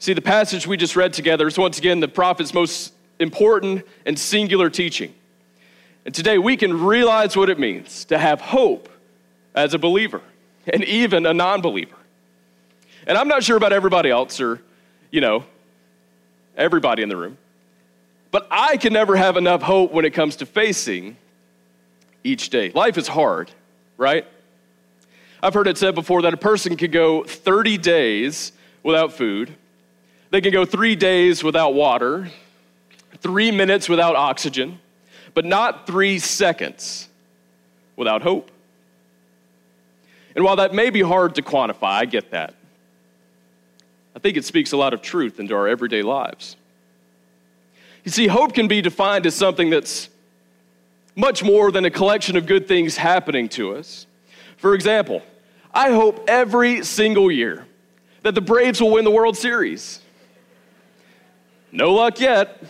See, 0.00 0.12
the 0.12 0.20
passage 0.20 0.66
we 0.66 0.76
just 0.76 0.96
read 0.96 1.14
together 1.14 1.46
is 1.46 1.56
once 1.56 1.78
again 1.78 2.00
the 2.00 2.08
prophet's 2.08 2.52
most 2.52 2.92
important 3.18 3.86
and 4.04 4.18
singular 4.18 4.68
teaching. 4.68 5.14
And 6.04 6.14
today 6.14 6.36
we 6.36 6.58
can 6.58 6.78
realize 6.78 7.38
what 7.38 7.48
it 7.48 7.58
means 7.58 8.04
to 8.06 8.18
have 8.18 8.42
hope 8.42 8.90
as 9.54 9.72
a 9.72 9.78
believer 9.78 10.20
and 10.70 10.84
even 10.84 11.24
a 11.24 11.32
non 11.32 11.62
believer. 11.62 11.96
And 13.06 13.16
I'm 13.16 13.28
not 13.28 13.44
sure 13.44 13.56
about 13.56 13.72
everybody 13.72 14.10
else 14.10 14.42
or, 14.42 14.60
you 15.10 15.22
know, 15.22 15.44
everybody 16.54 17.02
in 17.02 17.08
the 17.08 17.16
room, 17.16 17.38
but 18.30 18.46
I 18.50 18.76
can 18.76 18.92
never 18.92 19.16
have 19.16 19.38
enough 19.38 19.62
hope 19.62 19.90
when 19.90 20.04
it 20.04 20.10
comes 20.10 20.36
to 20.36 20.44
facing 20.44 21.16
each 22.24 22.50
day. 22.50 22.70
Life 22.70 22.98
is 22.98 23.08
hard, 23.08 23.50
right? 23.96 24.26
I've 25.42 25.54
heard 25.54 25.66
it 25.66 25.78
said 25.78 25.94
before 25.94 26.22
that 26.22 26.34
a 26.34 26.36
person 26.38 26.76
could 26.76 26.92
go 26.92 27.24
30 27.24 27.78
days 27.78 28.52
without 28.82 29.12
food, 29.12 29.54
they 30.30 30.40
can 30.40 30.52
go 30.52 30.64
three 30.64 30.94
days 30.96 31.42
without 31.42 31.74
water, 31.74 32.28
three 33.18 33.50
minutes 33.50 33.88
without 33.88 34.16
oxygen, 34.16 34.78
but 35.34 35.44
not 35.44 35.86
three 35.86 36.18
seconds 36.18 37.08
without 37.96 38.22
hope. 38.22 38.50
And 40.34 40.44
while 40.44 40.56
that 40.56 40.72
may 40.74 40.90
be 40.90 41.02
hard 41.02 41.34
to 41.34 41.42
quantify, 41.42 41.82
I 41.82 42.04
get 42.04 42.30
that. 42.30 42.54
I 44.14 44.18
think 44.18 44.36
it 44.36 44.44
speaks 44.44 44.72
a 44.72 44.76
lot 44.76 44.92
of 44.92 45.02
truth 45.02 45.40
into 45.40 45.54
our 45.54 45.66
everyday 45.66 46.02
lives. 46.02 46.56
You 48.04 48.10
see, 48.10 48.26
hope 48.26 48.54
can 48.54 48.68
be 48.68 48.82
defined 48.82 49.26
as 49.26 49.34
something 49.34 49.70
that's 49.70 50.08
much 51.16 51.42
more 51.42 51.70
than 51.70 51.84
a 51.84 51.90
collection 51.90 52.36
of 52.36 52.46
good 52.46 52.68
things 52.68 52.96
happening 52.96 53.48
to 53.50 53.74
us. 53.74 54.06
For 54.56 54.74
example, 54.74 55.22
I 55.72 55.90
hope 55.90 56.24
every 56.28 56.84
single 56.84 57.30
year 57.30 57.66
that 58.22 58.34
the 58.34 58.40
Braves 58.40 58.80
will 58.80 58.90
win 58.90 59.04
the 59.04 59.10
World 59.10 59.36
Series. 59.36 60.00
No 61.72 61.94
luck 61.94 62.20
yet. 62.20 62.62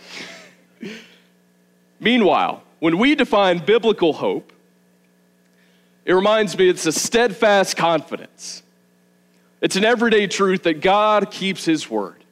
Meanwhile, 1.99 2.63
when 2.79 2.97
we 2.97 3.15
define 3.15 3.59
biblical 3.59 4.13
hope, 4.13 4.53
it 6.05 6.13
reminds 6.13 6.57
me 6.57 6.69
it's 6.69 6.85
a 6.85 6.91
steadfast 6.91 7.77
confidence. 7.77 8.63
It's 9.61 9.75
an 9.75 9.85
everyday 9.85 10.25
truth 10.27 10.63
that 10.63 10.81
God 10.81 11.29
keeps 11.29 11.63
His 11.65 11.89
word. 11.89 12.23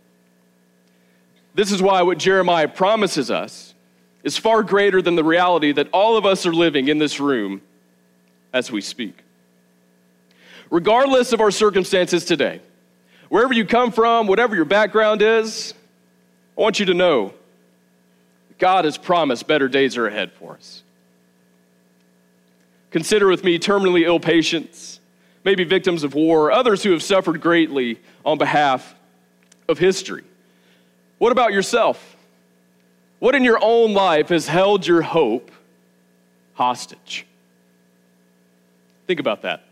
This 1.53 1.71
is 1.71 1.81
why 1.81 2.01
what 2.01 2.17
Jeremiah 2.17 2.67
promises 2.67 3.29
us 3.29 3.68
is 4.23 4.37
far 4.37 4.63
greater 4.63 5.01
than 5.01 5.15
the 5.15 5.23
reality 5.23 5.71
that 5.71 5.89
all 5.91 6.17
of 6.17 6.25
us 6.25 6.45
are 6.45 6.53
living 6.53 6.87
in 6.87 6.97
this 6.97 7.19
room 7.19 7.61
as 8.53 8.71
we 8.71 8.81
speak. 8.81 9.23
Regardless 10.69 11.33
of 11.33 11.41
our 11.41 11.51
circumstances 11.51 12.25
today, 12.25 12.61
wherever 13.29 13.53
you 13.53 13.65
come 13.65 13.91
from, 13.91 14.27
whatever 14.27 14.55
your 14.55 14.65
background 14.65 15.21
is, 15.21 15.73
I 16.57 16.61
want 16.61 16.79
you 16.79 16.85
to 16.87 16.93
know 16.93 17.33
God 18.57 18.85
has 18.85 18.97
promised 18.97 19.47
better 19.47 19.69
days 19.69 19.97
are 19.97 20.05
ahead 20.05 20.31
for 20.33 20.53
us. 20.53 20.83
Consider 22.91 23.27
with 23.27 23.43
me 23.43 23.57
terminally 23.57 24.01
ill 24.01 24.19
patients, 24.19 24.99
maybe 25.45 25.63
victims 25.63 26.03
of 26.03 26.13
war, 26.13 26.51
others 26.51 26.83
who 26.83 26.91
have 26.91 27.03
suffered 27.03 27.39
greatly 27.39 27.99
on 28.25 28.37
behalf 28.37 28.95
of 29.67 29.77
history. 29.77 30.23
What 31.19 31.31
about 31.31 31.53
yourself? 31.53 32.17
What 33.19 33.35
in 33.35 33.43
your 33.43 33.59
own 33.61 33.93
life 33.93 34.29
has 34.29 34.47
held 34.47 34.87
your 34.87 35.01
hope 35.01 35.51
hostage? 36.53 37.25
Think 39.07 39.19
about 39.19 39.41
that. 39.41 39.63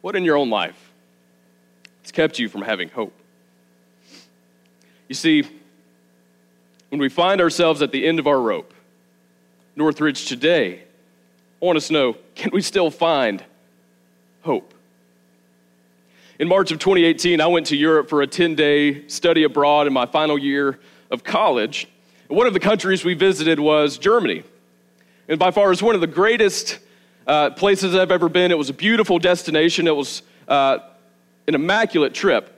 What 0.00 0.16
in 0.16 0.24
your 0.24 0.36
own 0.36 0.50
life 0.50 0.92
has 2.02 2.10
kept 2.10 2.38
you 2.38 2.48
from 2.48 2.62
having 2.62 2.88
hope? 2.88 3.12
You 5.08 5.14
see, 5.14 5.44
when 6.88 7.00
we 7.00 7.08
find 7.08 7.40
ourselves 7.40 7.80
at 7.80 7.92
the 7.92 8.06
end 8.06 8.18
of 8.18 8.26
our 8.26 8.40
rope, 8.40 8.74
Northridge 9.76 10.26
today, 10.26 10.82
I 11.60 11.64
want 11.64 11.76
us 11.76 11.86
to 11.86 11.92
know 11.92 12.16
can 12.34 12.50
we 12.52 12.60
still 12.60 12.90
find 12.90 13.44
hope? 14.42 14.74
In 16.38 16.48
March 16.48 16.72
of 16.72 16.80
2018, 16.80 17.40
I 17.40 17.46
went 17.46 17.66
to 17.68 17.76
Europe 17.76 18.08
for 18.08 18.22
a 18.22 18.26
10 18.26 18.56
day 18.56 19.06
study 19.06 19.44
abroad 19.44 19.86
in 19.86 19.92
my 19.92 20.06
final 20.06 20.36
year 20.36 20.80
of 21.10 21.22
college. 21.22 21.86
One 22.32 22.46
of 22.46 22.54
the 22.54 22.60
countries 22.60 23.04
we 23.04 23.12
visited 23.12 23.60
was 23.60 23.98
Germany. 23.98 24.42
And 25.28 25.38
by 25.38 25.50
far, 25.50 25.70
it's 25.70 25.82
one 25.82 25.94
of 25.94 26.00
the 26.00 26.06
greatest 26.06 26.78
uh, 27.26 27.50
places 27.50 27.94
I've 27.94 28.10
ever 28.10 28.30
been. 28.30 28.50
It 28.50 28.56
was 28.56 28.70
a 28.70 28.72
beautiful 28.72 29.18
destination, 29.18 29.86
it 29.86 29.94
was 29.94 30.22
uh, 30.48 30.78
an 31.46 31.54
immaculate 31.54 32.14
trip. 32.14 32.50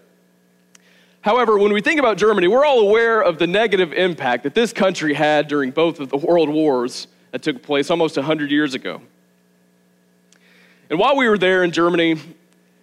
However, 1.22 1.58
when 1.58 1.72
we 1.72 1.80
think 1.80 1.98
about 1.98 2.18
Germany, 2.18 2.46
we're 2.46 2.64
all 2.64 2.88
aware 2.88 3.20
of 3.20 3.40
the 3.40 3.48
negative 3.48 3.92
impact 3.92 4.44
that 4.44 4.54
this 4.54 4.72
country 4.72 5.12
had 5.12 5.48
during 5.48 5.72
both 5.72 5.98
of 5.98 6.08
the 6.08 6.18
world 6.18 6.50
wars 6.50 7.08
that 7.32 7.42
took 7.42 7.60
place 7.60 7.90
almost 7.90 8.16
100 8.16 8.52
years 8.52 8.74
ago. 8.74 9.02
And 10.88 11.00
while 11.00 11.16
we 11.16 11.28
were 11.28 11.36
there 11.38 11.64
in 11.64 11.72
Germany, 11.72 12.20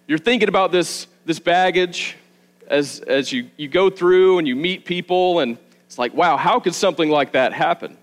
you're 0.06 0.18
thinking 0.18 0.50
about 0.50 0.72
this, 0.72 1.06
this 1.24 1.38
baggage 1.38 2.18
as, 2.66 3.00
as 3.00 3.32
you, 3.32 3.48
you 3.56 3.68
go 3.68 3.88
through 3.88 4.36
and 4.40 4.46
you 4.46 4.54
meet 4.54 4.84
people, 4.84 5.38
and 5.38 5.56
it's 5.92 5.98
like, 5.98 6.14
wow, 6.14 6.38
how 6.38 6.58
could 6.58 6.74
something 6.74 7.10
like 7.10 7.32
that 7.32 7.52
happen? 7.52 7.98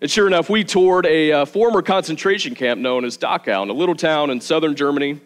And 0.00 0.10
sure 0.10 0.26
enough, 0.26 0.50
we 0.50 0.64
toured 0.64 1.06
a 1.06 1.30
uh, 1.30 1.44
former 1.44 1.80
concentration 1.80 2.56
camp 2.56 2.80
known 2.80 3.04
as 3.04 3.16
Dachau, 3.16 3.62
in 3.62 3.70
a 3.70 3.72
little 3.72 3.94
town 3.94 4.30
in 4.30 4.40
southern 4.40 4.74
Germany. 4.74 5.20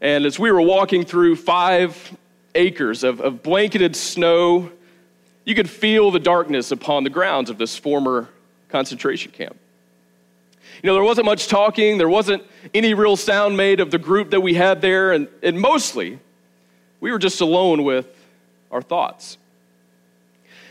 And 0.00 0.24
as 0.24 0.38
we 0.38 0.52
were 0.52 0.60
walking 0.60 1.04
through 1.04 1.34
five 1.34 2.16
acres 2.54 3.02
of, 3.02 3.20
of 3.20 3.42
blanketed 3.42 3.96
snow, 3.96 4.70
you 5.44 5.56
could 5.56 5.68
feel 5.68 6.12
the 6.12 6.20
darkness 6.20 6.70
upon 6.70 7.02
the 7.02 7.10
grounds 7.10 7.50
of 7.50 7.58
this 7.58 7.76
former 7.76 8.28
concentration 8.68 9.32
camp. 9.32 9.56
You 10.84 10.86
know, 10.86 10.94
there 10.94 11.02
wasn't 11.02 11.24
much 11.24 11.48
talking, 11.48 11.98
there 11.98 12.08
wasn't 12.08 12.44
any 12.72 12.94
real 12.94 13.16
sound 13.16 13.56
made 13.56 13.80
of 13.80 13.90
the 13.90 13.98
group 13.98 14.30
that 14.30 14.40
we 14.40 14.54
had 14.54 14.82
there, 14.82 15.10
and, 15.10 15.26
and 15.42 15.60
mostly 15.60 16.20
we 17.00 17.10
were 17.10 17.18
just 17.18 17.40
alone 17.40 17.82
with 17.82 18.06
our 18.70 18.82
thoughts. 18.82 19.36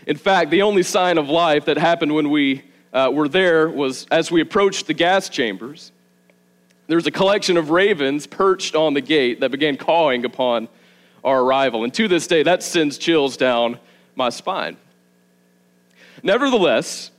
In 0.07 0.17
fact, 0.17 0.51
the 0.51 0.61
only 0.61 0.83
sign 0.83 1.17
of 1.17 1.29
life 1.29 1.65
that 1.65 1.77
happened 1.77 2.13
when 2.13 2.29
we 2.29 2.63
uh, 2.93 3.09
were 3.13 3.27
there 3.27 3.69
was 3.69 4.07
as 4.11 4.31
we 4.31 4.41
approached 4.41 4.87
the 4.87 4.93
gas 4.93 5.29
chambers, 5.29 5.91
there 6.87 6.97
was 6.97 7.07
a 7.07 7.11
collection 7.11 7.57
of 7.57 7.69
ravens 7.69 8.27
perched 8.27 8.75
on 8.75 8.93
the 8.93 9.01
gate 9.01 9.39
that 9.39 9.51
began 9.51 9.77
cawing 9.77 10.25
upon 10.25 10.67
our 11.23 11.41
arrival. 11.41 11.83
And 11.83 11.93
to 11.93 12.07
this 12.07 12.27
day, 12.27 12.43
that 12.43 12.63
sends 12.63 12.97
chills 12.97 13.37
down 13.37 13.79
my 14.15 14.29
spine. 14.29 14.77
Nevertheless, 16.23 17.11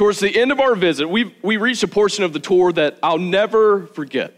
Towards 0.00 0.18
the 0.18 0.34
end 0.34 0.50
of 0.50 0.60
our 0.60 0.74
visit, 0.74 1.06
we 1.10 1.34
we 1.42 1.58
reached 1.58 1.82
a 1.82 1.86
portion 1.86 2.24
of 2.24 2.32
the 2.32 2.38
tour 2.38 2.72
that 2.72 2.98
I'll 3.02 3.18
never 3.18 3.86
forget. 3.88 4.32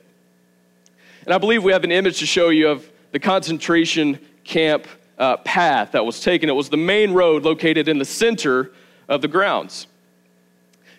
And 1.24 1.32
I 1.32 1.38
believe 1.38 1.62
we 1.62 1.70
have 1.70 1.84
an 1.84 1.92
image 1.92 2.18
to 2.18 2.26
show 2.26 2.48
you 2.48 2.68
of 2.68 2.90
the 3.12 3.20
concentration 3.20 4.18
camp 4.42 4.88
uh, 5.18 5.36
path 5.38 5.92
that 5.92 6.04
was 6.04 6.20
taken. 6.20 6.48
It 6.48 6.54
was 6.54 6.68
the 6.68 6.76
main 6.76 7.12
road 7.12 7.42
located 7.44 7.88
in 7.88 7.98
the 7.98 8.04
center 8.04 8.72
of 9.08 9.22
the 9.22 9.28
grounds. 9.28 9.86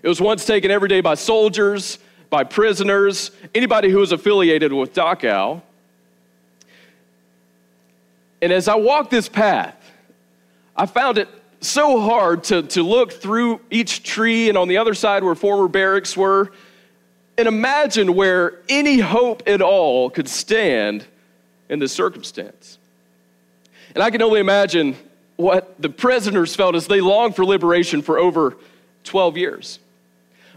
It 0.02 0.08
was 0.08 0.20
once 0.20 0.46
taken 0.46 0.72
every 0.72 0.90
day 0.90 1.02
by 1.02 1.16
soldiers, 1.16 2.00
by 2.30 2.44
prisoners, 2.44 3.32
anybody 3.56 3.90
who 3.90 4.00
was 4.00 4.12
affiliated 4.12 4.74
with 4.74 4.94
Dachau. 4.94 5.62
And 8.42 8.52
as 8.52 8.68
I 8.68 8.76
walked 8.76 9.12
this 9.12 9.30
path, 9.30 9.78
I 10.76 10.86
found 10.86 11.18
it 11.18 11.30
so 11.62 12.00
hard 12.02 12.44
to, 12.46 12.64
to 12.64 12.84
look 12.84 13.14
through 13.14 13.62
each 13.72 14.04
tree 14.04 14.50
and 14.50 14.58
on 14.58 14.68
the 14.68 14.78
other 14.78 14.94
side 14.94 15.24
where 15.24 15.36
former 15.36 15.68
barracks 15.68 16.18
were 16.18 16.52
and 17.38 17.48
imagine 17.48 18.16
where 18.16 18.60
any 18.70 19.00
hope 19.00 19.44
at 19.48 19.62
all 19.62 20.10
could 20.10 20.28
stand 20.28 21.06
in 21.70 21.80
this 21.80 21.94
circumstance. 21.94 22.78
And 23.96 24.04
I 24.04 24.10
can 24.10 24.22
only 24.22 24.40
imagine 24.40 24.96
what 25.36 25.82
the 25.82 25.90
prisoners 25.90 26.56
felt 26.56 26.76
as 26.76 26.88
they 26.88 27.02
longed 27.02 27.36
for 27.36 27.46
liberation 27.46 28.02
for 28.02 28.18
over 28.18 28.58
12 29.04 29.38
years. 29.38 29.80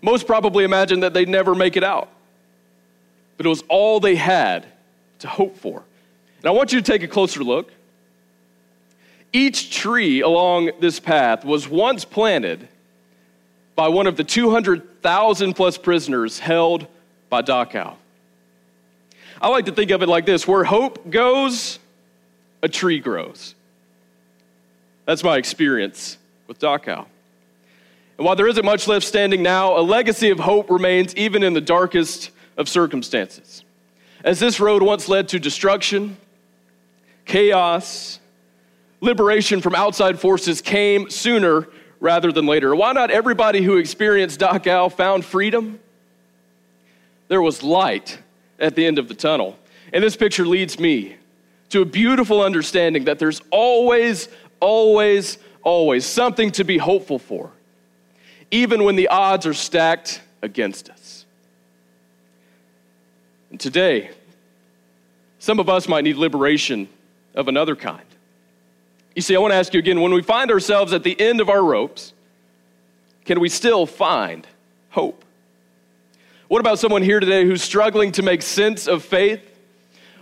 Most 0.03 0.27
probably 0.27 0.65
imagined 0.65 1.03
that 1.03 1.15
they'd 1.15 1.29
never 1.29 1.55
make 1.55 1.77
it 1.77 1.85
out. 1.85 2.09
But 3.37 3.47
it 3.47 3.49
was 3.49 3.63
all 3.69 4.01
they 4.01 4.17
had 4.17 4.67
to 5.21 5.29
hope 5.29 5.57
for. 5.57 5.83
And 6.39 6.47
I 6.47 6.51
want 6.51 6.73
you 6.73 6.81
to 6.81 6.93
take 6.93 7.03
a 7.03 7.09
closer 7.09 7.43
look 7.43 7.71
each 9.37 9.71
tree 9.71 10.21
along 10.23 10.71
this 10.81 10.99
path 10.99 11.45
was 11.45 11.69
once 11.69 12.05
planted 12.05 12.69
by 13.75 13.89
one 13.89 14.07
of 14.07 14.17
the 14.17 14.25
200,000 14.25 15.55
plus 15.55 15.77
prisoners 15.77 16.39
held 16.39 16.87
by 17.29 17.43
Dachau. 17.43 17.95
I 19.41 19.49
like 19.49 19.67
to 19.67 19.73
think 19.73 19.91
of 19.91 20.03
it 20.03 20.09
like 20.09 20.25
this 20.25 20.49
where 20.49 20.65
hope 20.65 21.11
goes, 21.11 21.79
a 22.67 22.69
tree 22.69 22.99
grows. 22.99 23.55
That's 25.05 25.23
my 25.23 25.37
experience 25.37 26.19
with 26.49 26.59
Dachau. 26.59 27.07
And 28.19 28.27
while 28.27 28.35
there 28.35 28.49
isn't 28.49 28.65
much 28.65 28.89
left 28.89 29.07
standing 29.07 29.43
now, 29.43 29.79
a 29.79 29.81
legacy 29.81 30.31
of 30.31 30.41
hope 30.41 30.69
remains 30.69 31.15
even 31.15 31.45
in 31.45 31.55
the 31.55 31.61
darkest 31.61 32.31
of 32.57 32.69
circumstances. 32.69 33.65
As 34.25 34.41
this 34.41 34.59
road 34.59 34.83
once 34.83 35.09
led 35.09 35.29
to 35.29 35.39
destruction, 35.39 36.17
chaos, 37.25 38.19
liberation 39.01 39.61
from 39.61 39.77
outside 39.77 40.19
forces 40.19 40.61
came 40.61 41.09
sooner 41.09 41.69
rather 42.01 42.33
than 42.33 42.47
later. 42.47 42.75
Why 42.75 42.93
not 42.93 43.13
everybody 43.13 43.63
who 43.63 43.77
experienced 43.77 44.41
Dachau 44.41 44.93
found 44.93 45.25
freedom? 45.25 45.79
there 47.29 47.43
was 47.43 47.63
light 47.63 48.19
at 48.59 48.75
the 48.75 48.87
end 48.87 48.99
of 48.99 49.09
the 49.09 49.15
tunnel. 49.15 49.59
And 49.93 50.03
this 50.03 50.17
picture 50.17 50.47
leads 50.47 50.79
me 50.79 51.17
to 51.71 51.83
a 51.83 51.85
beautiful 51.85 52.43
understanding 52.43 53.05
that 53.05 53.19
there's 53.19 53.41
always, 53.51 54.29
always, 54.61 55.39
always 55.63 56.07
something 56.07 56.51
to 56.53 56.65
be 56.65 56.79
hopeful 56.79 57.19
for, 57.19 57.51
even 58.51 58.85
when 58.85 58.97
the 58.97 59.09
odds 59.09 59.47
are 59.47 59.55
stacked 59.55 60.21
against 60.43 60.89
us. 60.91 61.25
And 63.51 63.59
today, 63.59 64.11
some 65.39 65.61
of 65.61 65.69
us 65.69 65.89
might 65.89 66.05
need 66.05 66.17
liberation 66.17 66.89
of 67.35 67.49
another 67.49 67.77
kind. 67.77 68.03
You 69.15 69.23
see, 69.23 69.35
I 69.35 69.39
want 69.39 69.53
to 69.53 69.57
ask 69.57 69.73
you 69.73 69.79
again 69.79 70.01
when 70.01 70.13
we 70.13 70.23
find 70.23 70.51
ourselves 70.51 70.93
at 70.93 71.03
the 71.03 71.19
end 71.19 71.41
of 71.41 71.49
our 71.49 71.63
ropes, 71.63 72.13
can 73.25 73.41
we 73.41 73.49
still 73.49 73.87
find 73.87 74.47
hope? 74.91 75.25
What 76.49 76.61
about 76.61 76.79
someone 76.79 77.03
here 77.03 77.19
today 77.19 77.45
who's 77.45 77.63
struggling 77.63 78.13
to 78.13 78.23
make 78.23 78.43
sense 78.43 78.87
of 78.87 79.05
faith? 79.05 79.41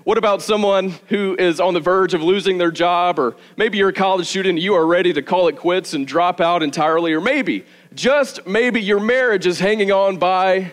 What 0.04 0.18
about 0.18 0.42
someone 0.42 0.90
who 1.08 1.34
is 1.38 1.60
on 1.60 1.72
the 1.72 1.80
verge 1.80 2.12
of 2.12 2.22
losing 2.22 2.58
their 2.58 2.70
job? 2.70 3.18
Or 3.18 3.36
maybe 3.56 3.78
you're 3.78 3.88
a 3.88 3.92
college 3.92 4.26
student, 4.26 4.60
you 4.60 4.74
are 4.74 4.86
ready 4.86 5.14
to 5.14 5.22
call 5.22 5.48
it 5.48 5.56
quits 5.56 5.94
and 5.94 6.06
drop 6.06 6.42
out 6.42 6.62
entirely. 6.62 7.14
Or 7.14 7.22
maybe, 7.22 7.64
just 7.94 8.46
maybe, 8.46 8.82
your 8.82 9.00
marriage 9.00 9.46
is 9.46 9.58
hanging 9.58 9.90
on 9.90 10.18
by 10.18 10.72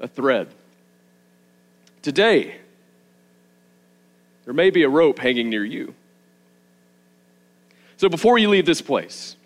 a 0.00 0.08
thread. 0.08 0.48
Today, 2.02 2.56
there 4.44 4.54
may 4.54 4.70
be 4.70 4.82
a 4.82 4.88
rope 4.88 5.20
hanging 5.20 5.48
near 5.48 5.64
you. 5.64 5.94
So 7.98 8.08
before 8.08 8.36
you 8.36 8.48
leave 8.48 8.66
this 8.66 8.82
place, 8.82 9.36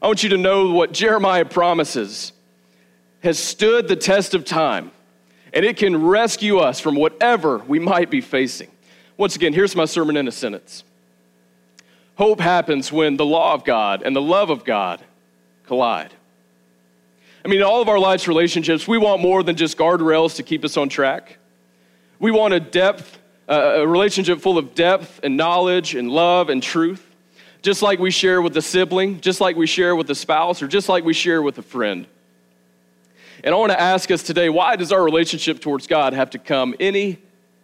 I 0.00 0.06
want 0.06 0.22
you 0.22 0.28
to 0.28 0.36
know 0.36 0.72
what 0.72 0.92
Jeremiah 0.92 1.46
promises 1.46 2.32
has 3.22 3.38
stood 3.38 3.88
the 3.88 3.96
test 3.96 4.34
of 4.34 4.44
time, 4.44 4.92
and 5.52 5.64
it 5.64 5.76
can 5.76 6.04
rescue 6.04 6.58
us 6.58 6.80
from 6.80 6.94
whatever 6.94 7.58
we 7.58 7.78
might 7.78 8.10
be 8.10 8.20
facing. 8.20 8.70
Once 9.16 9.34
again, 9.36 9.52
here's 9.52 9.74
my 9.74 9.84
sermon 9.84 10.16
in 10.16 10.28
a 10.28 10.32
sentence 10.32 10.84
Hope 12.16 12.40
happens 12.40 12.90
when 12.90 13.16
the 13.16 13.24
law 13.24 13.54
of 13.54 13.64
God 13.64 14.02
and 14.02 14.14
the 14.14 14.22
love 14.22 14.50
of 14.50 14.64
God 14.64 15.00
collide. 15.66 16.12
I 17.44 17.48
mean, 17.48 17.60
in 17.60 17.64
all 17.64 17.80
of 17.80 17.88
our 17.88 17.98
life's 17.98 18.26
relationships, 18.26 18.88
we 18.88 18.98
want 18.98 19.22
more 19.22 19.42
than 19.42 19.56
just 19.56 19.78
guardrails 19.78 20.36
to 20.36 20.42
keep 20.42 20.64
us 20.64 20.76
on 20.76 20.88
track. 20.88 21.38
We 22.18 22.32
want 22.32 22.54
a 22.54 22.60
depth, 22.60 23.18
uh, 23.48 23.76
a 23.76 23.86
relationship 23.86 24.40
full 24.40 24.58
of 24.58 24.74
depth 24.74 25.20
and 25.22 25.36
knowledge 25.36 25.94
and 25.94 26.10
love 26.10 26.48
and 26.48 26.60
truth, 26.60 27.04
just 27.62 27.82
like 27.82 28.00
we 28.00 28.10
share 28.10 28.42
with 28.42 28.56
a 28.56 28.62
sibling, 28.62 29.20
just 29.20 29.40
like 29.40 29.54
we 29.54 29.68
share 29.68 29.94
with 29.94 30.10
a 30.10 30.14
spouse, 30.16 30.60
or 30.60 30.66
just 30.66 30.88
like 30.88 31.04
we 31.04 31.14
share 31.14 31.40
with 31.40 31.56
a 31.58 31.62
friend. 31.62 32.06
And 33.44 33.54
I 33.54 33.58
want 33.58 33.72
to 33.72 33.80
ask 33.80 34.10
us 34.10 34.22
today 34.22 34.48
why 34.48 34.76
does 34.76 34.92
our 34.92 35.02
relationship 35.02 35.60
towards 35.60 35.86
God 35.86 36.12
have 36.12 36.30
to 36.30 36.38
come 36.38 36.74
any 36.80 37.18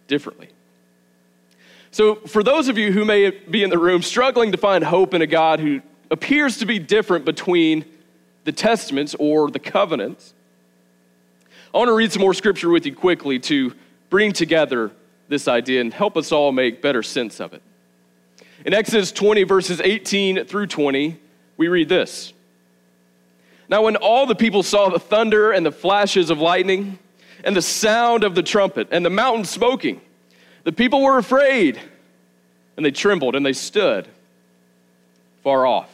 differently? 0.07 0.49
So, 1.91 2.15
for 2.15 2.43
those 2.43 2.67
of 2.67 2.77
you 2.77 2.91
who 2.91 3.05
may 3.05 3.29
be 3.29 3.63
in 3.63 3.69
the 3.69 3.77
room 3.77 4.01
struggling 4.01 4.51
to 4.51 4.57
find 4.57 4.83
hope 4.83 5.13
in 5.13 5.21
a 5.21 5.27
God 5.27 5.59
who 5.59 5.81
appears 6.11 6.57
to 6.57 6.65
be 6.65 6.77
different 6.77 7.23
between 7.23 7.85
the 8.43 8.51
testaments 8.51 9.15
or 9.17 9.49
the 9.49 9.59
covenants, 9.59 10.33
I 11.73 11.77
want 11.77 11.87
to 11.87 11.93
read 11.93 12.11
some 12.11 12.21
more 12.21 12.33
scripture 12.33 12.69
with 12.69 12.85
you 12.85 12.93
quickly 12.93 13.39
to 13.39 13.73
bring 14.09 14.33
together 14.33 14.91
this 15.27 15.47
idea 15.47 15.81
and 15.81 15.93
help 15.93 16.15
us 16.17 16.31
all 16.31 16.51
make 16.51 16.81
better 16.81 17.03
sense 17.03 17.39
of 17.39 17.53
it. 17.53 17.61
In 18.65 18.73
Exodus 18.73 19.11
20, 19.11 19.43
verses 19.43 19.81
18 19.81 20.45
through 20.45 20.67
20, 20.67 21.19
we 21.57 21.67
read 21.67 21.89
this 21.89 22.33
now, 23.67 23.83
when 23.83 23.95
all 23.95 24.25
the 24.25 24.35
people 24.35 24.61
saw 24.61 24.89
the 24.89 24.99
thunder 24.99 25.51
and 25.51 25.65
the 25.65 25.71
flashes 25.71 26.29
of 26.29 26.39
lightning, 26.39 26.99
and 27.43 27.55
the 27.55 27.61
sound 27.61 28.23
of 28.23 28.35
the 28.35 28.43
trumpet, 28.43 28.87
and 28.91 29.05
the 29.05 29.09
mountain 29.09 29.45
smoking, 29.45 30.01
the 30.63 30.71
people 30.71 31.01
were 31.01 31.17
afraid, 31.17 31.79
and 32.77 32.85
they 32.85 32.91
trembled, 32.91 33.35
and 33.35 33.45
they 33.45 33.53
stood 33.53 34.07
far 35.43 35.65
off, 35.65 35.89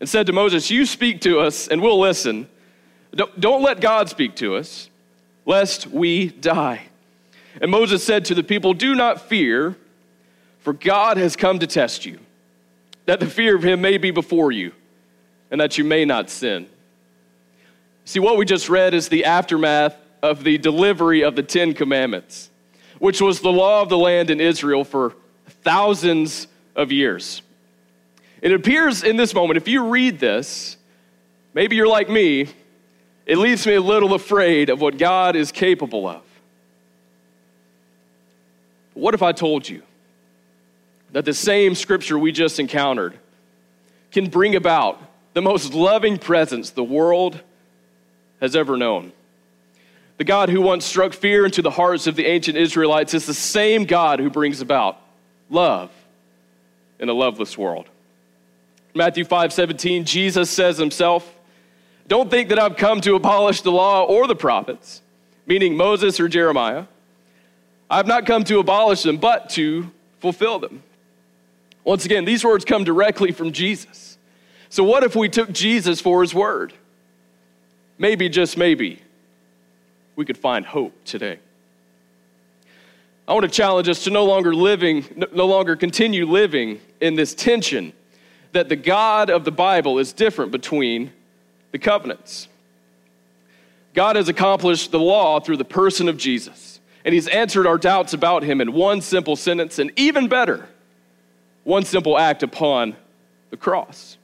and 0.00 0.08
said 0.08 0.26
to 0.26 0.32
Moses, 0.32 0.70
You 0.70 0.84
speak 0.84 1.22
to 1.22 1.40
us, 1.40 1.68
and 1.68 1.80
we'll 1.80 2.00
listen. 2.00 2.48
Don't 3.14 3.62
let 3.62 3.80
God 3.80 4.10
speak 4.10 4.36
to 4.36 4.56
us, 4.56 4.90
lest 5.46 5.86
we 5.86 6.28
die. 6.28 6.82
And 7.60 7.70
Moses 7.70 8.04
said 8.04 8.26
to 8.26 8.34
the 8.34 8.42
people, 8.42 8.74
Do 8.74 8.94
not 8.94 9.22
fear, 9.22 9.76
for 10.60 10.74
God 10.74 11.16
has 11.16 11.34
come 11.34 11.58
to 11.60 11.66
test 11.66 12.04
you, 12.04 12.18
that 13.06 13.20
the 13.20 13.26
fear 13.26 13.56
of 13.56 13.62
him 13.62 13.80
may 13.80 13.96
be 13.96 14.10
before 14.10 14.52
you 14.52 14.72
and 15.50 15.60
that 15.60 15.78
you 15.78 15.84
may 15.84 16.04
not 16.04 16.30
sin. 16.30 16.68
See, 18.04 18.20
what 18.20 18.36
we 18.36 18.44
just 18.44 18.68
read 18.68 18.94
is 18.94 19.08
the 19.08 19.24
aftermath 19.24 19.96
of 20.22 20.44
the 20.44 20.58
delivery 20.58 21.22
of 21.22 21.36
the 21.36 21.42
Ten 21.42 21.74
Commandments, 21.74 22.50
which 22.98 23.20
was 23.20 23.40
the 23.40 23.52
law 23.52 23.82
of 23.82 23.88
the 23.88 23.98
land 23.98 24.30
in 24.30 24.40
Israel 24.40 24.84
for 24.84 25.14
thousands 25.62 26.48
of 26.74 26.90
years. 26.90 27.42
It 28.40 28.52
appears 28.52 29.02
in 29.02 29.16
this 29.16 29.34
moment, 29.34 29.56
if 29.56 29.68
you 29.68 29.88
read 29.88 30.18
this, 30.18 30.76
maybe 31.54 31.76
you're 31.76 31.88
like 31.88 32.08
me, 32.08 32.48
it 33.26 33.36
leaves 33.36 33.66
me 33.66 33.74
a 33.74 33.80
little 33.80 34.14
afraid 34.14 34.70
of 34.70 34.80
what 34.80 34.96
God 34.96 35.36
is 35.36 35.52
capable 35.52 36.06
of. 36.06 36.22
What 38.94 39.14
if 39.14 39.22
I 39.22 39.32
told 39.32 39.68
you 39.68 39.82
that 41.12 41.24
the 41.24 41.34
same 41.34 41.74
scripture 41.74 42.18
we 42.18 42.32
just 42.32 42.58
encountered 42.58 43.18
can 44.10 44.28
bring 44.28 44.56
about 44.56 45.00
the 45.38 45.42
most 45.42 45.72
loving 45.72 46.18
presence 46.18 46.70
the 46.70 46.82
world 46.82 47.40
has 48.40 48.56
ever 48.56 48.76
known. 48.76 49.12
The 50.16 50.24
God 50.24 50.48
who 50.48 50.60
once 50.60 50.84
struck 50.84 51.12
fear 51.12 51.44
into 51.44 51.62
the 51.62 51.70
hearts 51.70 52.08
of 52.08 52.16
the 52.16 52.26
ancient 52.26 52.58
Israelites 52.58 53.14
is 53.14 53.24
the 53.24 53.32
same 53.32 53.84
God 53.84 54.18
who 54.18 54.30
brings 54.30 54.60
about 54.60 55.00
love 55.48 55.92
in 56.98 57.08
a 57.08 57.12
loveless 57.12 57.56
world. 57.56 57.86
Matthew 58.96 59.24
5 59.24 59.52
17, 59.52 60.04
Jesus 60.04 60.50
says 60.50 60.76
himself, 60.76 61.36
Don't 62.08 62.28
think 62.28 62.48
that 62.48 62.58
I've 62.58 62.76
come 62.76 63.00
to 63.02 63.14
abolish 63.14 63.60
the 63.60 63.70
law 63.70 64.02
or 64.06 64.26
the 64.26 64.34
prophets, 64.34 65.02
meaning 65.46 65.76
Moses 65.76 66.18
or 66.18 66.26
Jeremiah. 66.26 66.86
I've 67.88 68.08
not 68.08 68.26
come 68.26 68.42
to 68.42 68.58
abolish 68.58 69.04
them, 69.04 69.18
but 69.18 69.50
to 69.50 69.88
fulfill 70.18 70.58
them. 70.58 70.82
Once 71.84 72.04
again, 72.04 72.24
these 72.24 72.44
words 72.44 72.64
come 72.64 72.82
directly 72.82 73.30
from 73.30 73.52
Jesus. 73.52 74.17
So, 74.70 74.84
what 74.84 75.02
if 75.02 75.16
we 75.16 75.28
took 75.28 75.50
Jesus 75.52 76.00
for 76.00 76.20
his 76.22 76.34
word? 76.34 76.72
Maybe, 77.98 78.28
just 78.28 78.56
maybe, 78.56 79.00
we 80.14 80.24
could 80.24 80.38
find 80.38 80.64
hope 80.64 80.92
today. 81.04 81.38
I 83.26 83.32
want 83.32 83.44
to 83.44 83.50
challenge 83.50 83.88
us 83.88 84.04
to 84.04 84.10
no 84.10 84.24
longer 84.24 84.54
living, 84.54 85.04
no 85.32 85.46
longer 85.46 85.76
continue 85.76 86.26
living 86.26 86.80
in 87.00 87.14
this 87.14 87.34
tension 87.34 87.92
that 88.52 88.68
the 88.68 88.76
God 88.76 89.30
of 89.30 89.44
the 89.44 89.50
Bible 89.50 89.98
is 89.98 90.12
different 90.12 90.52
between 90.52 91.12
the 91.72 91.78
covenants. 91.78 92.48
God 93.94 94.16
has 94.16 94.28
accomplished 94.28 94.90
the 94.90 95.00
law 95.00 95.40
through 95.40 95.56
the 95.56 95.64
person 95.64 96.08
of 96.08 96.16
Jesus, 96.16 96.80
and 97.04 97.14
He's 97.14 97.28
answered 97.28 97.66
our 97.66 97.78
doubts 97.78 98.12
about 98.12 98.42
Him 98.42 98.60
in 98.60 98.72
one 98.72 99.00
simple 99.00 99.36
sentence, 99.36 99.78
and 99.78 99.92
even 99.96 100.28
better, 100.28 100.68
one 101.64 101.84
simple 101.84 102.18
act 102.18 102.42
upon 102.42 102.96
the 103.50 103.56
cross. 103.56 104.17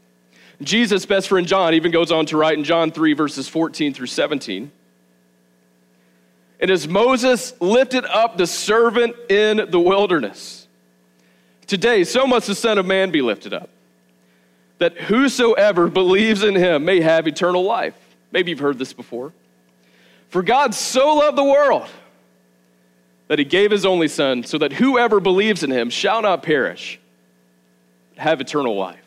Jesus' 0.62 1.04
best 1.04 1.28
friend 1.28 1.46
John 1.46 1.74
even 1.74 1.90
goes 1.90 2.12
on 2.12 2.26
to 2.26 2.36
write 2.36 2.56
in 2.56 2.64
John 2.64 2.92
3, 2.92 3.12
verses 3.14 3.48
14 3.48 3.92
through 3.92 4.06
17. 4.06 4.70
And 6.60 6.70
as 6.70 6.88
Moses 6.88 7.52
lifted 7.60 8.04
up 8.04 8.36
the 8.36 8.46
servant 8.46 9.16
in 9.28 9.68
the 9.70 9.80
wilderness, 9.80 10.66
today 11.66 12.04
so 12.04 12.26
must 12.26 12.46
the 12.46 12.54
Son 12.54 12.78
of 12.78 12.86
Man 12.86 13.10
be 13.10 13.20
lifted 13.20 13.52
up, 13.52 13.68
that 14.78 14.96
whosoever 14.96 15.88
believes 15.88 16.42
in 16.42 16.54
him 16.54 16.84
may 16.84 17.00
have 17.00 17.26
eternal 17.26 17.64
life. 17.64 17.94
Maybe 18.32 18.50
you've 18.50 18.60
heard 18.60 18.78
this 18.78 18.92
before. 18.92 19.32
For 20.30 20.42
God 20.42 20.74
so 20.74 21.16
loved 21.16 21.38
the 21.38 21.44
world 21.44 21.88
that 23.28 23.38
he 23.38 23.44
gave 23.44 23.70
his 23.70 23.84
only 23.86 24.08
Son, 24.08 24.44
so 24.44 24.58
that 24.58 24.72
whoever 24.72 25.20
believes 25.20 25.62
in 25.62 25.70
him 25.70 25.90
shall 25.90 26.22
not 26.22 26.42
perish, 26.42 27.00
have 28.16 28.40
eternal 28.40 28.76
life. 28.76 29.03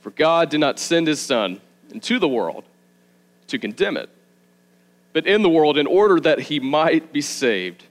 For 0.00 0.10
God 0.10 0.50
did 0.50 0.60
not 0.60 0.78
send 0.78 1.06
his 1.06 1.20
Son 1.20 1.60
into 1.90 2.18
the 2.18 2.28
world 2.28 2.64
to 3.48 3.58
condemn 3.58 3.96
it, 3.96 4.08
but 5.12 5.26
in 5.26 5.42
the 5.42 5.48
world 5.48 5.76
in 5.76 5.86
order 5.86 6.18
that 6.20 6.40
he 6.40 6.60
might 6.60 7.12
be 7.12 7.20
saved 7.20 7.84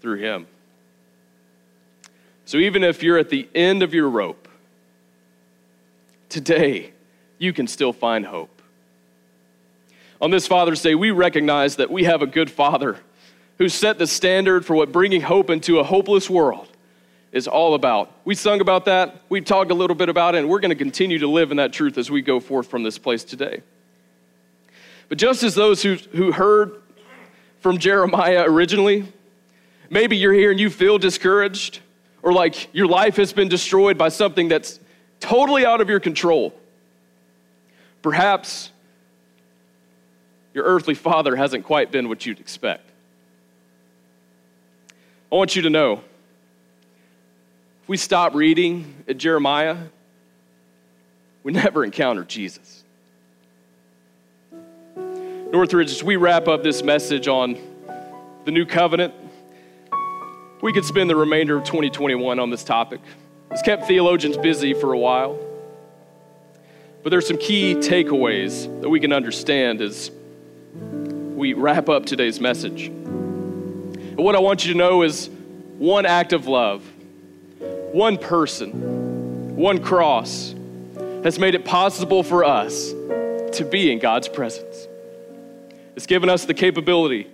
through 0.00 0.18
him. 0.18 0.46
So 2.44 2.58
even 2.58 2.84
if 2.84 3.02
you're 3.02 3.18
at 3.18 3.28
the 3.28 3.48
end 3.54 3.82
of 3.82 3.92
your 3.92 4.08
rope, 4.08 4.48
today 6.28 6.92
you 7.38 7.52
can 7.52 7.66
still 7.66 7.92
find 7.92 8.24
hope. 8.24 8.62
On 10.20 10.30
this 10.30 10.46
Father's 10.46 10.80
Day, 10.80 10.94
we 10.94 11.10
recognize 11.10 11.76
that 11.76 11.90
we 11.90 12.04
have 12.04 12.22
a 12.22 12.26
good 12.26 12.50
Father 12.50 12.98
who 13.58 13.68
set 13.68 13.98
the 13.98 14.06
standard 14.06 14.64
for 14.64 14.74
what 14.74 14.92
bringing 14.92 15.20
hope 15.20 15.50
into 15.50 15.78
a 15.78 15.84
hopeless 15.84 16.30
world 16.30 16.68
is 17.36 17.46
all 17.46 17.74
about. 17.74 18.10
We 18.24 18.34
sung 18.34 18.60
about 18.60 18.86
that, 18.86 19.20
we 19.28 19.40
talked 19.40 19.70
a 19.70 19.74
little 19.74 19.96
bit 19.96 20.08
about 20.08 20.34
it, 20.34 20.38
and 20.38 20.48
we're 20.48 20.60
going 20.60 20.70
to 20.70 20.76
continue 20.76 21.18
to 21.18 21.28
live 21.28 21.50
in 21.50 21.58
that 21.58 21.72
truth 21.72 21.98
as 21.98 22.10
we 22.10 22.22
go 22.22 22.40
forth 22.40 22.68
from 22.68 22.82
this 22.82 22.98
place 22.98 23.24
today. 23.24 23.62
But 25.08 25.18
just 25.18 25.42
as 25.42 25.54
those 25.54 25.82
who, 25.82 25.94
who 25.94 26.32
heard 26.32 26.82
from 27.66 27.78
Jeremiah 27.78 28.44
originally. 28.46 29.04
Maybe 29.90 30.16
you're 30.16 30.32
here 30.32 30.52
and 30.52 30.60
you 30.60 30.70
feel 30.70 30.98
discouraged, 30.98 31.80
or 32.22 32.32
like 32.32 32.72
your 32.72 32.86
life 32.86 33.16
has 33.16 33.32
been 33.32 33.48
destroyed 33.48 33.98
by 33.98 34.08
something 34.08 34.46
that's 34.46 34.78
totally 35.18 35.66
out 35.66 35.80
of 35.80 35.88
your 35.88 35.98
control. 35.98 36.54
Perhaps 38.02 38.70
your 40.54 40.64
earthly 40.64 40.94
father 40.94 41.34
hasn't 41.34 41.64
quite 41.64 41.90
been 41.90 42.08
what 42.08 42.24
you'd 42.24 42.38
expect. 42.38 42.88
I 45.32 45.34
want 45.34 45.56
you 45.56 45.62
to 45.62 45.70
know 45.70 46.04
if 47.86 47.90
we 47.90 47.96
stop 47.96 48.34
reading 48.34 48.96
at 49.06 49.16
Jeremiah, 49.16 49.76
we 51.44 51.52
never 51.52 51.84
encounter 51.84 52.24
Jesus. 52.24 52.82
Northridge, 55.52 55.92
as 55.92 56.02
we 56.02 56.16
wrap 56.16 56.48
up 56.48 56.64
this 56.64 56.82
message 56.82 57.28
on 57.28 57.56
the 58.44 58.50
new 58.50 58.66
covenant, 58.66 59.14
we 60.62 60.72
could 60.72 60.84
spend 60.84 61.08
the 61.08 61.14
remainder 61.14 61.58
of 61.58 61.62
2021 61.62 62.40
on 62.40 62.50
this 62.50 62.64
topic. 62.64 63.00
It's 63.52 63.62
kept 63.62 63.86
theologians 63.86 64.36
busy 64.36 64.74
for 64.74 64.92
a 64.92 64.98
while. 64.98 65.38
But 67.04 67.10
there's 67.10 67.28
some 67.28 67.38
key 67.38 67.76
takeaways 67.76 68.80
that 68.80 68.88
we 68.88 68.98
can 68.98 69.12
understand 69.12 69.80
as 69.80 70.10
we 70.74 71.52
wrap 71.52 71.88
up 71.88 72.04
today's 72.04 72.40
message. 72.40 72.86
And 72.86 74.16
what 74.16 74.34
I 74.34 74.40
want 74.40 74.66
you 74.66 74.72
to 74.72 74.76
know 74.76 75.02
is 75.02 75.30
one 75.78 76.04
act 76.04 76.32
of 76.32 76.48
love, 76.48 76.82
one 77.96 78.18
person, 78.18 79.56
one 79.56 79.82
cross 79.82 80.54
has 81.24 81.38
made 81.38 81.54
it 81.54 81.64
possible 81.64 82.22
for 82.22 82.44
us 82.44 82.90
to 83.56 83.66
be 83.70 83.90
in 83.90 83.98
God's 83.98 84.28
presence. 84.28 84.86
It's 85.96 86.04
given 86.04 86.28
us 86.28 86.44
the 86.44 86.52
capability 86.52 87.26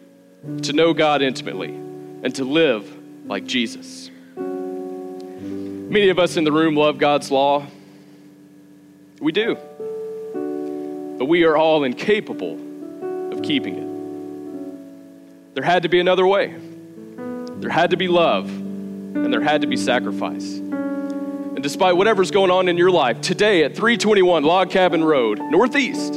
to 0.62 0.72
know 0.72 0.94
God 0.94 1.20
intimately 1.20 1.70
and 1.70 2.32
to 2.36 2.44
live 2.44 2.96
like 3.26 3.44
Jesus. 3.44 4.08
Many 4.36 6.10
of 6.10 6.20
us 6.20 6.36
in 6.36 6.44
the 6.44 6.52
room 6.52 6.76
love 6.76 6.96
God's 6.96 7.32
law. 7.32 7.66
We 9.20 9.32
do. 9.32 9.56
But 11.18 11.24
we 11.24 11.42
are 11.42 11.56
all 11.56 11.82
incapable 11.82 13.32
of 13.32 13.42
keeping 13.42 13.74
it. 13.74 15.54
There 15.56 15.64
had 15.64 15.82
to 15.82 15.88
be 15.88 15.98
another 15.98 16.24
way. 16.24 16.54
There 17.56 17.70
had 17.70 17.90
to 17.90 17.96
be 17.96 18.06
love, 18.06 18.61
and 19.14 19.32
there 19.32 19.40
had 19.40 19.60
to 19.62 19.66
be 19.66 19.76
sacrifice. 19.76 20.58
And 20.58 21.62
despite 21.62 21.96
whatever's 21.96 22.30
going 22.30 22.50
on 22.50 22.68
in 22.68 22.76
your 22.76 22.90
life, 22.90 23.20
today 23.20 23.64
at 23.64 23.74
321 23.74 24.42
Log 24.42 24.70
Cabin 24.70 25.04
Road, 25.04 25.38
Northeast, 25.38 26.14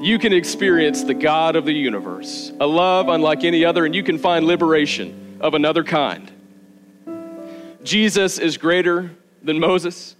you 0.00 0.18
can 0.18 0.32
experience 0.32 1.02
the 1.02 1.14
God 1.14 1.56
of 1.56 1.64
the 1.64 1.72
universe, 1.72 2.52
a 2.60 2.66
love 2.66 3.08
unlike 3.08 3.42
any 3.42 3.64
other, 3.64 3.84
and 3.84 3.94
you 3.94 4.02
can 4.02 4.18
find 4.18 4.46
liberation 4.46 5.38
of 5.40 5.54
another 5.54 5.82
kind. 5.82 6.30
Jesus 7.82 8.38
is 8.38 8.56
greater 8.56 9.10
than 9.42 9.58
Moses. 9.58 10.14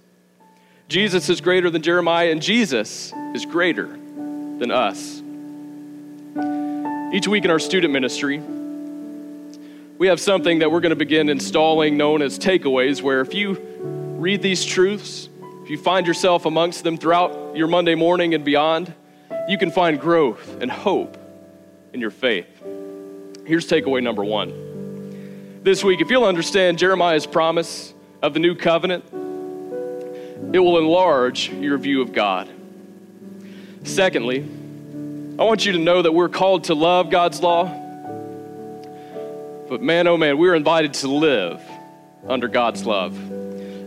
Jesus 0.89 1.29
is 1.29 1.39
greater 1.39 1.69
than 1.69 1.81
Jeremiah, 1.81 2.31
and 2.31 2.41
Jesus 2.41 3.13
is 3.33 3.45
greater 3.45 3.87
than 3.87 4.71
us. 4.71 5.21
Each 7.13 7.27
week 7.27 7.45
in 7.45 7.51
our 7.51 7.59
student 7.59 7.93
ministry, 7.93 8.41
we 9.99 10.07
have 10.07 10.19
something 10.21 10.59
that 10.59 10.71
we're 10.71 10.79
going 10.79 10.91
to 10.91 10.95
begin 10.95 11.27
installing 11.27 11.97
known 11.97 12.21
as 12.21 12.39
takeaways, 12.39 13.01
where 13.01 13.19
if 13.19 13.33
you 13.33 13.59
read 14.17 14.41
these 14.41 14.63
truths, 14.63 15.27
if 15.61 15.69
you 15.69 15.77
find 15.77 16.07
yourself 16.07 16.45
amongst 16.45 16.85
them 16.85 16.97
throughout 16.97 17.57
your 17.57 17.67
Monday 17.67 17.95
morning 17.95 18.33
and 18.33 18.45
beyond, 18.45 18.93
you 19.49 19.57
can 19.57 19.69
find 19.69 19.99
growth 19.99 20.61
and 20.61 20.71
hope 20.71 21.17
in 21.91 21.99
your 21.99 22.11
faith. 22.11 22.47
Here's 23.45 23.69
takeaway 23.69 24.01
number 24.01 24.23
one. 24.23 25.59
This 25.63 25.83
week, 25.83 25.99
if 25.99 26.09
you'll 26.09 26.23
understand 26.23 26.77
Jeremiah's 26.77 27.27
promise 27.27 27.93
of 28.21 28.33
the 28.33 28.39
new 28.39 28.55
covenant, 28.55 29.03
it 30.53 30.59
will 30.59 30.77
enlarge 30.77 31.49
your 31.49 31.77
view 31.77 32.01
of 32.01 32.13
God. 32.13 32.49
Secondly, 33.83 34.47
I 35.37 35.43
want 35.43 35.65
you 35.65 35.73
to 35.73 35.77
know 35.77 36.01
that 36.01 36.13
we're 36.13 36.29
called 36.29 36.63
to 36.65 36.73
love 36.73 37.09
God's 37.09 37.43
law, 37.43 37.78
but 39.69 39.81
man, 39.83 40.07
oh 40.07 40.17
man, 40.17 40.39
we're 40.39 40.55
invited 40.55 40.95
to 40.95 41.07
live 41.07 41.61
under 42.27 42.47
God's 42.47 42.85
love. 42.85 43.15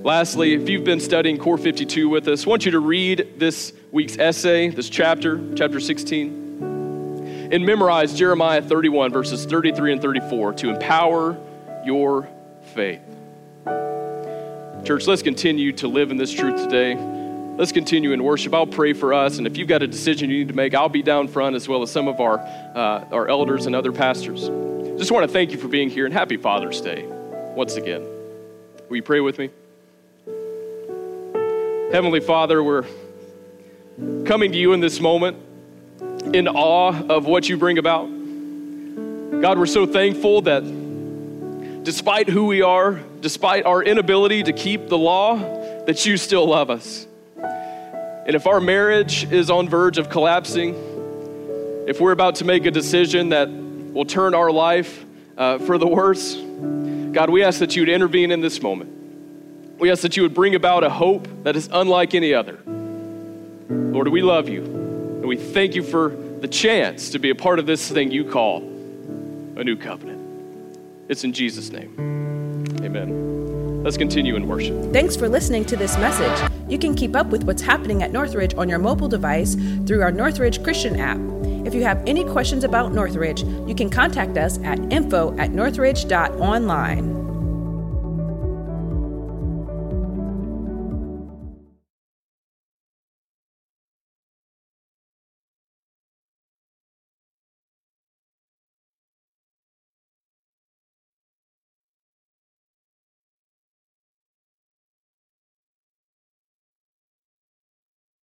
Lastly, 0.05 0.55
if 0.55 0.69
you've 0.69 0.85
been 0.85 1.01
studying 1.01 1.39
Core 1.39 1.59
52 1.59 2.09
with 2.09 2.29
us, 2.29 2.47
I 2.47 2.51
want 2.51 2.65
you 2.65 2.71
to 2.73 2.81
read 2.81 3.35
this 3.39 3.73
week's 3.91 4.17
essay, 4.17 4.69
this 4.69 4.89
chapter, 4.89 5.41
chapter 5.57 5.81
16, 5.81 7.49
and 7.53 7.67
memorize 7.67 8.15
Jeremiah 8.15 8.63
31, 8.63 9.13
verses 9.13 9.45
33 9.45 9.95
and 9.95 10.01
34 10.03 10.55
to 10.55 10.71
empower 10.71 11.37
your 11.85 12.29
faith. 12.75 13.03
Church, 14.85 15.07
let's 15.07 15.23
continue 15.23 15.73
to 15.73 15.89
live 15.89 16.13
in 16.13 16.17
this 16.17 16.33
truth 16.33 16.63
today. 16.63 16.95
Let's 16.95 17.73
continue 17.73 18.13
in 18.13 18.23
worship. 18.23 18.55
I'll 18.55 18.67
pray 18.67 18.93
for 18.93 19.13
us, 19.13 19.39
and 19.39 19.47
if 19.47 19.57
you've 19.57 19.69
got 19.69 19.83
a 19.83 19.87
decision 19.89 20.31
you 20.31 20.39
need 20.39 20.49
to 20.49 20.55
make, 20.55 20.75
I'll 20.75 20.89
be 20.89 21.03
down 21.03 21.29
front 21.29 21.57
as 21.57 21.69
well 21.69 21.83
as 21.83 21.91
some 21.91 22.09
of 22.09 22.21
our, 22.21 22.39
uh, 22.39 23.05
our 23.13 23.29
elders 23.29 23.67
and 23.67 23.75
other 23.77 23.93
pastors. 23.93 24.49
Just 25.03 25.11
want 25.11 25.27
to 25.27 25.33
thank 25.33 25.51
you 25.51 25.59
for 25.59 25.67
being 25.67 25.91
here 25.91 26.05
and 26.05 26.15
happy 26.15 26.37
Father's 26.37 26.81
Day 26.81 27.05
once 27.57 27.75
again. 27.75 28.07
Will 28.89 28.95
you 28.95 29.03
pray 29.03 29.19
with 29.19 29.37
me? 29.37 29.51
Heavenly 31.93 32.21
Father, 32.21 32.63
we're 32.63 32.85
coming 34.25 34.53
to 34.53 34.57
you 34.57 34.75
in 34.75 34.79
this 34.79 35.01
moment 35.01 35.39
in 36.33 36.47
awe 36.47 36.93
of 37.09 37.27
what 37.27 37.49
you 37.49 37.57
bring 37.57 37.79
about. 37.79 38.05
God, 39.43 39.59
we're 39.59 39.67
so 39.67 39.87
thankful 39.87 40.43
that 40.43 40.63
despite 41.83 42.29
who 42.29 42.45
we 42.45 42.63
are, 42.63 43.01
despite 43.21 43.67
our 43.67 43.83
inability 43.83 44.45
to 44.45 44.53
keep 44.53 44.87
the 44.87 44.99
law, 44.99 45.35
that 45.85 46.07
you 46.07 46.17
still 46.17 46.47
love 46.47 46.71
us. 46.71 47.09
And 47.37 48.37
if 48.37 48.47
our 48.47 48.61
marriage 48.61 49.25
is 49.33 49.51
on 49.51 49.69
verge 49.69 49.99
of 49.99 50.11
collapsing, 50.11 50.77
if 51.89 52.01
we're 52.01 52.13
about 52.13 52.37
to 52.37 52.45
make 52.45 52.67
a 52.67 52.71
decision 52.71 53.31
that 53.31 53.49
will 53.93 54.05
turn 54.05 54.35
our 54.35 54.51
life 54.51 55.05
uh, 55.37 55.59
for 55.59 55.79
the 55.79 55.87
worse, 55.87 56.35
God, 57.13 57.31
we 57.31 57.43
ask 57.43 57.59
that 57.61 57.77
you 57.77 57.83
would 57.83 57.89
intervene 57.89 58.31
in 58.31 58.41
this 58.41 58.63
moment. 58.63 59.79
We 59.79 59.91
ask 59.91 60.03
that 60.03 60.17
you 60.17 60.23
would 60.23 60.35
bring 60.35 60.55
about 60.55 60.85
a 60.85 60.91
hope 60.91 61.29
that 61.43 61.57
is 61.57 61.69
unlike 61.73 62.15
any 62.15 62.33
other. 62.33 62.59
Lord, 63.69 64.09
we 64.09 64.23
love 64.23 64.49
you, 64.49 64.63
and 64.65 65.27
we 65.27 65.37
thank 65.37 65.75
you 65.75 65.83
for 65.83 66.11
the 66.41 66.49
chance 66.49 67.11
to 67.11 67.19
be 67.19 67.31
a 67.31 67.35
part 67.35 67.59
of 67.59 67.67
this 67.67 67.91
thing 67.91 68.11
you 68.11 68.25
call 68.25 68.59
a 68.59 69.65
new 69.65 69.77
covenant. 69.77 70.21
It's 71.09 71.25
in 71.25 71.33
Jesus' 71.33 71.71
name. 71.71 71.95
Amen. 72.83 73.83
Let's 73.83 73.97
continue 73.97 74.37
in 74.37 74.47
worship. 74.47 74.93
Thanks 74.93 75.17
for 75.17 75.29
listening 75.29 75.65
to 75.67 75.77
this 75.77 75.97
message. 75.99 76.51
You 76.69 76.79
can 76.79 76.95
keep 76.95 77.17
up 77.17 77.27
with 77.27 77.45
what's 77.45 77.63
happening 77.63 78.03
at 78.03 78.13
Northridge 78.13 78.55
on 78.55 78.69
your 78.69 78.79
mobile 78.79 79.09
device 79.09 79.57
through 79.87 80.03
our 80.03 80.13
Northridge 80.13 80.63
Christian 80.63 80.99
app. 80.99 81.19
If 81.65 81.75
you 81.75 81.83
have 81.85 82.03
any 82.07 82.25
questions 82.25 82.65
about 82.65 82.93
Northridge, 82.93 83.43
you 83.43 83.75
can 83.75 83.89
contact 83.89 84.37
us 84.37 84.59
at 84.65 84.79
info 84.93 85.37
at 85.39 85.51
northridge.online. 85.53 87.32